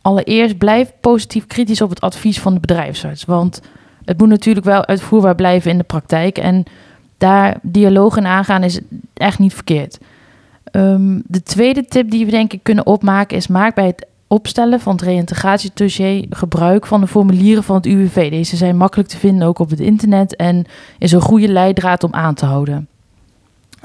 allereerst 0.03 0.59
blijf 0.59 0.93
positief 1.01 1.47
kritisch 1.47 1.81
op 1.81 1.91
het 1.91 2.01
advies 2.01 2.41
van 2.41 2.55
de 2.55 2.61
bedrijfsarts. 2.61 3.25
Want 3.25 3.61
het 4.05 4.19
moet 4.19 4.29
natuurlijk 4.29 4.67
wel 4.67 4.87
uitvoerbaar 4.87 5.35
blijven 5.35 5.71
in 5.71 5.79
de 5.79 5.85
praktijk. 5.85 6.39
En 6.39 6.65
daar 7.19 7.59
dialoog 7.63 8.17
in 8.17 8.27
aangaan 8.27 8.63
is 8.63 8.81
echt 9.15 9.39
niet 9.39 9.55
verkeerd. 9.55 9.99
Um, 10.73 11.23
de 11.27 11.43
tweede 11.43 11.85
tip 11.85 12.11
die 12.11 12.25
we 12.25 12.31
denk 12.31 12.53
ik 12.53 12.63
kunnen 12.63 12.87
opmaken 12.87 13.37
is: 13.37 13.47
maak 13.47 13.75
bij 13.75 13.87
het 13.87 14.07
opstellen 14.27 14.81
van 14.81 14.93
het 14.93 15.03
reïntegratiedossier 15.03 16.27
gebruik 16.31 16.87
van 16.87 17.01
de 17.01 17.07
formulieren 17.07 17.65
van 17.65 17.77
het 17.77 17.87
UWV. 17.87 18.31
Deze 18.31 18.57
zijn 18.57 18.77
makkelijk 18.77 19.09
te 19.09 19.19
vinden 19.19 19.49
ook 19.49 19.59
op 19.59 19.71
het 19.71 19.81
internet 19.81 20.37
en 20.37 20.65
is 20.99 21.13
een 21.13 21.21
goede 21.21 21.49
leidraad 21.49 22.05
om 22.05 22.15
aan 22.15 22.35
te 22.35 22.47
houden. 22.47 22.89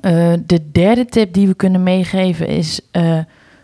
Uh, 0.02 0.34
de 0.46 0.72
derde 0.72 1.06
tip 1.06 1.34
die 1.34 1.48
we 1.48 1.54
kunnen 1.54 1.84
meegeven 1.84 2.48
is: 2.48 2.82
uh, 2.92 3.18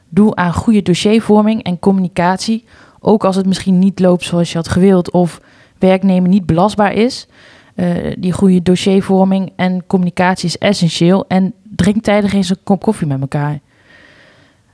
doe 0.10 0.36
aan 0.36 0.54
goede 0.54 0.82
dossiervorming 0.82 1.64
en 1.64 1.80
communicatie. 1.80 2.66
Ook 3.00 3.26
als 3.26 3.36
het 3.36 3.46
misschien 3.46 3.80
niet 3.80 4.00
loopt 4.00 4.24
zoals 4.24 4.52
je 4.52 4.58
had 4.58 4.68
gewild 4.68 5.12
of 5.12 5.42
werknemer 5.80 6.30
niet 6.30 6.46
belastbaar 6.46 6.94
is. 6.94 7.28
Uh, 7.76 8.14
die 8.18 8.32
goede 8.32 8.62
dossiervorming 8.62 9.52
en 9.56 9.84
communicatie 9.88 10.48
is 10.48 10.58
essentieel. 10.58 11.26
En 11.28 11.54
drink 11.76 12.04
tijdig 12.04 12.34
eens 12.34 12.50
een 12.50 12.58
kop 12.64 12.82
koffie 12.82 13.08
met 13.08 13.22
elkaar. 13.22 13.60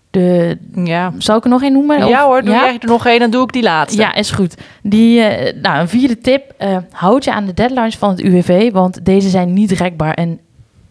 De, 0.09 0.57
ja. 0.83 1.13
Zal 1.17 1.37
ik 1.37 1.43
er 1.43 1.49
nog 1.49 1.61
één 1.61 1.73
noemen? 1.73 2.07
Ja 2.07 2.25
hoor, 2.25 2.41
doe 2.41 2.53
ja? 2.53 2.63
jij 2.63 2.77
er 2.79 2.87
nog 2.87 3.05
één, 3.05 3.19
dan 3.19 3.31
doe 3.31 3.43
ik 3.43 3.51
die 3.51 3.63
laatste. 3.63 4.01
Ja, 4.01 4.13
is 4.13 4.31
goed. 4.31 4.55
Die, 4.81 5.19
uh, 5.19 5.61
nou, 5.61 5.79
een 5.79 5.89
vierde 5.89 6.17
tip. 6.17 6.53
Uh, 6.59 6.77
houd 6.91 7.23
je 7.23 7.33
aan 7.33 7.45
de 7.45 7.53
deadlines 7.53 7.97
van 7.97 8.09
het 8.09 8.21
UWV, 8.21 8.71
want 8.71 9.05
deze 9.05 9.29
zijn 9.29 9.53
niet 9.53 9.71
rekbaar 9.71 10.13
en 10.13 10.39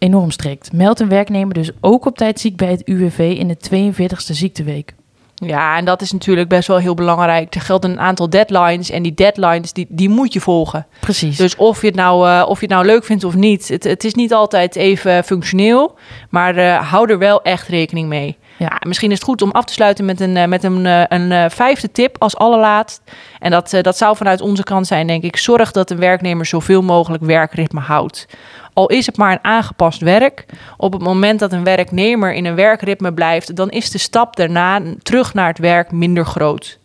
enorm 0.03 0.31
strikt. 0.31 0.73
Meld 0.73 0.99
een 0.99 1.09
werknemer 1.09 1.53
dus 1.53 1.71
ook 1.81 2.05
op 2.05 2.17
tijd 2.17 2.39
ziek 2.39 2.55
bij 2.55 2.71
het 2.71 2.87
UWV 2.87 3.35
in 3.37 3.47
de 3.47 3.57
42e 3.91 4.31
ziekteweek. 4.31 4.93
Ja, 5.35 5.77
en 5.77 5.85
dat 5.85 6.01
is 6.01 6.11
natuurlijk 6.11 6.49
best 6.49 6.67
wel 6.67 6.77
heel 6.77 6.93
belangrijk. 6.93 7.55
Er 7.55 7.61
gelden 7.61 7.91
een 7.91 7.99
aantal 7.99 8.29
deadlines 8.29 8.89
en 8.89 9.03
die 9.03 9.13
deadlines 9.13 9.73
die, 9.73 9.85
die 9.89 10.09
moet 10.09 10.33
je 10.33 10.41
volgen. 10.41 10.85
Precies. 10.99 11.37
Dus 11.37 11.55
of 11.55 11.81
je 11.81 11.87
het 11.87 11.95
nou, 11.95 12.27
uh, 12.27 12.45
of 12.47 12.59
je 12.59 12.65
het 12.65 12.75
nou 12.75 12.85
leuk 12.85 13.03
vindt 13.03 13.23
of 13.23 13.35
niet, 13.35 13.67
het, 13.67 13.83
het 13.83 14.03
is 14.03 14.13
niet 14.13 14.33
altijd 14.33 14.75
even 14.75 15.23
functioneel, 15.23 15.95
maar 16.29 16.57
uh, 16.57 16.89
hou 16.91 17.11
er 17.11 17.17
wel 17.17 17.41
echt 17.41 17.67
rekening 17.67 18.07
mee. 18.07 18.37
Ja. 18.57 18.65
ja. 18.69 18.81
misschien 18.87 19.11
is 19.11 19.17
het 19.17 19.27
goed 19.27 19.41
om 19.41 19.51
af 19.51 19.65
te 19.65 19.73
sluiten 19.73 20.05
met 20.05 20.19
een, 20.19 20.35
uh, 20.35 20.45
met 20.45 20.63
een, 20.63 20.85
een 21.13 21.51
vijfde 21.51 21.91
tip 21.91 22.15
als 22.19 22.35
allerlaatst. 22.35 23.01
En 23.39 23.51
dat, 23.51 23.77
dat 23.81 23.97
zou 23.97 24.15
vanuit 24.15 24.41
onze 24.41 24.63
kant 24.63 24.87
zijn, 24.87 25.07
denk 25.07 25.23
ik. 25.23 25.37
Zorg 25.37 25.71
dat 25.71 25.89
een 25.89 25.99
werknemer 25.99 26.45
zoveel 26.45 26.81
mogelijk 26.81 27.23
werkritme 27.23 27.79
houdt. 27.79 28.27
Al 28.73 28.87
is 28.87 29.05
het 29.05 29.17
maar 29.17 29.31
een 29.31 29.43
aangepast 29.43 30.01
werk. 30.01 30.45
Op 30.77 30.93
het 30.93 31.01
moment 31.01 31.39
dat 31.39 31.51
een 31.51 31.63
werknemer 31.63 32.33
in 32.33 32.45
een 32.45 32.55
werkritme 32.55 33.13
blijft, 33.13 33.55
dan 33.55 33.69
is 33.69 33.91
de 33.91 33.97
stap 33.97 34.35
daarna 34.35 34.81
terug 35.03 35.33
naar 35.33 35.47
het 35.47 35.57
werk 35.57 35.91
minder 35.91 36.25
groot. 36.25 36.79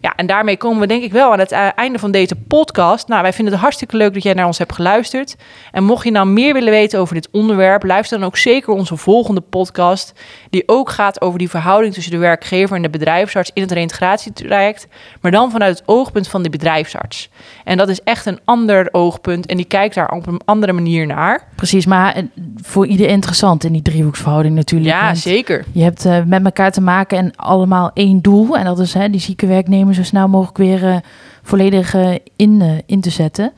Ja, 0.00 0.12
en 0.16 0.26
daarmee 0.26 0.56
komen 0.56 0.80
we 0.80 0.86
denk 0.86 1.02
ik 1.02 1.12
wel 1.12 1.32
aan 1.32 1.38
het 1.38 1.52
einde 1.52 1.98
van 1.98 2.10
deze 2.10 2.34
podcast. 2.34 3.08
Nou, 3.08 3.22
wij 3.22 3.32
vinden 3.32 3.52
het 3.52 3.62
hartstikke 3.62 3.96
leuk 3.96 4.14
dat 4.14 4.22
jij 4.22 4.32
naar 4.32 4.46
ons 4.46 4.58
hebt 4.58 4.72
geluisterd. 4.72 5.36
En 5.72 5.84
mocht 5.84 6.04
je 6.04 6.10
nou 6.10 6.26
meer 6.26 6.52
willen 6.52 6.70
weten 6.70 6.98
over 6.98 7.14
dit 7.14 7.28
onderwerp, 7.30 7.84
luister 7.84 8.18
dan 8.18 8.26
ook 8.26 8.36
zeker 8.36 8.72
onze 8.72 8.96
volgende 8.96 9.40
podcast. 9.40 10.12
Die 10.50 10.62
ook 10.66 10.90
gaat 10.90 11.20
over 11.20 11.38
die 11.38 11.50
verhouding 11.50 11.94
tussen 11.94 12.12
de 12.12 12.18
werkgever 12.18 12.76
en 12.76 12.82
de 12.82 12.90
bedrijfsarts 12.90 13.50
in 13.54 13.62
het 13.62 13.72
reintegratietraject. 13.72 14.86
Maar 15.20 15.30
dan 15.30 15.50
vanuit 15.50 15.78
het 15.78 15.88
oogpunt 15.88 16.28
van 16.28 16.42
de 16.42 16.50
bedrijfsarts. 16.50 17.28
En 17.64 17.76
dat 17.76 17.88
is 17.88 18.02
echt 18.02 18.26
een 18.26 18.40
ander 18.44 18.88
oogpunt. 18.92 19.46
En 19.46 19.56
die 19.56 19.66
kijkt 19.66 19.94
daar 19.94 20.10
op 20.10 20.26
een 20.26 20.40
andere 20.44 20.72
manier 20.72 21.06
naar. 21.06 21.48
Precies, 21.56 21.86
maar 21.86 22.22
voor 22.62 22.86
ieder 22.86 23.08
interessant 23.08 23.64
in 23.64 23.72
die 23.72 23.82
driehoeksverhouding 23.82 24.54
natuurlijk. 24.54 24.90
Ja, 24.90 25.14
zeker. 25.14 25.64
Je 25.72 25.82
hebt 25.82 26.06
uh, 26.06 26.22
met 26.26 26.44
elkaar 26.44 26.72
te 26.72 26.80
maken 26.80 27.18
en 27.18 27.32
allemaal 27.36 27.90
één 27.94 28.20
doel. 28.20 28.56
En 28.56 28.64
dat 28.64 28.78
is 28.78 28.94
hè, 28.94 29.10
die 29.10 29.20
zieke 29.20 29.46
werknemer 29.46 29.89
zo 29.94 30.02
snel 30.02 30.28
mogelijk 30.28 30.58
weer 30.58 30.82
uh, 30.82 30.96
volledig 31.42 31.94
uh, 31.94 32.14
in, 32.36 32.60
uh, 32.60 32.72
in 32.86 33.00
te 33.00 33.10
zetten. 33.10 33.52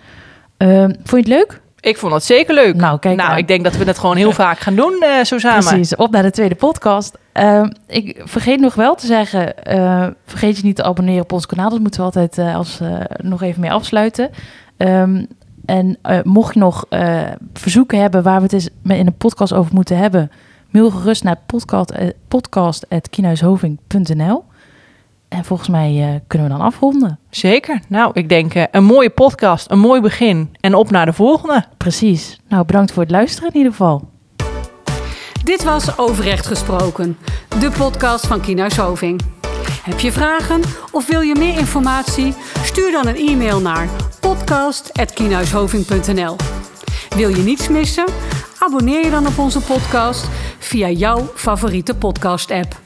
vond 0.59 1.11
je 1.11 1.17
het 1.17 1.27
leuk? 1.27 1.61
Ik 1.81 1.99
vond 1.99 2.13
het 2.13 2.25
zeker 2.25 2.55
leuk. 2.55 2.75
Nou, 2.75 2.99
kijk 2.99 3.17
nou 3.17 3.37
ik 3.37 3.49
denk 3.49 3.65
dat 3.65 3.77
we 3.77 3.85
het 3.85 3.99
gewoon 3.99 4.17
heel 4.17 4.33
vaak 4.43 4.59
gaan 4.59 4.75
doen 4.75 5.05
zo 5.25 5.39
samen. 5.39 5.65
Precies, 5.65 5.97
op 5.97 6.11
naar 6.11 6.23
de 6.23 6.31
tweede 6.31 6.55
podcast. 6.55 7.19
Uh, 7.35 7.67
ik 7.87 8.23
vergeet 8.25 8.61
nog 8.61 8.75
wel 8.75 8.95
te 8.95 9.07
zeggen, 9.07 9.55
uh, 9.71 10.07
vergeet 10.27 10.57
je 10.57 10.65
niet 10.65 10.77
te 10.77 10.83
abonneren 10.83 11.23
op 11.23 11.33
ons 11.33 11.47
kanaal. 11.47 11.71
Dat 11.71 11.81
moeten 11.81 12.01
we 12.01 12.07
altijd 12.07 12.39
als, 12.39 12.81
nog 13.17 13.43
even 13.43 13.61
mee 13.61 13.73
afsluiten. 13.73 14.31
Um, 14.77 15.27
en 15.65 15.99
mocht 16.23 16.55
je 16.55 16.61
nog 16.61 16.87
verzoeken 17.53 18.01
hebben 18.01 18.23
waar 18.23 18.37
we 18.37 18.43
het 18.43 18.53
eens 18.53 18.69
in 18.85 19.07
een 19.07 19.17
podcast 19.17 19.53
over 19.53 19.75
moeten 19.75 19.97
hebben... 19.97 20.31
mail 20.71 20.91
gerust 20.91 21.25
naar 21.25 21.39
podcast.kinaushoving.nl 22.29 24.35
podcast 24.35 24.52
en 25.33 25.45
volgens 25.45 25.69
mij 25.69 25.93
uh, 25.93 26.07
kunnen 26.27 26.49
we 26.49 26.55
dan 26.55 26.65
afronden. 26.65 27.19
Zeker. 27.31 27.81
Nou, 27.89 28.11
ik 28.15 28.29
denk 28.29 28.55
uh, 28.55 28.65
een 28.71 28.85
mooie 28.85 29.11
podcast, 29.11 29.71
een 29.71 29.79
mooi 29.79 30.01
begin. 30.01 30.57
En 30.61 30.75
op 30.75 30.91
naar 30.91 31.07
de 31.07 31.13
volgende. 31.13 31.65
Precies. 31.77 32.41
Nou, 32.49 32.65
bedankt 32.65 32.93
voor 32.93 33.03
het 33.03 33.11
luisteren 33.11 33.51
in 33.51 33.57
ieder 33.57 33.73
geval. 33.73 34.11
Dit 35.45 35.65
was 35.65 35.99
Overrecht 35.99 36.47
Gesproken, 36.47 37.19
de 37.61 37.71
podcast 37.79 38.27
van 38.27 38.41
Kienhuis 38.41 38.77
Hoving. 38.77 39.21
Heb 39.83 39.99
je 39.99 40.13
vragen 40.13 40.61
of 40.91 41.09
wil 41.09 41.21
je 41.21 41.35
meer 41.35 41.59
informatie? 41.59 42.35
Stuur 42.63 42.93
dan 42.93 43.07
een 43.07 43.17
e-mail 43.17 43.61
naar 43.61 43.89
podcast.kienhuishoving.nl 44.21 46.37
Wil 47.17 47.29
je 47.29 47.43
niets 47.43 47.69
missen? 47.69 48.05
Abonneer 48.59 49.05
je 49.05 49.11
dan 49.11 49.27
op 49.27 49.39
onze 49.39 49.61
podcast 49.61 50.29
via 50.59 50.89
jouw 50.89 51.31
favoriete 51.35 51.95
podcast-app. 51.95 52.81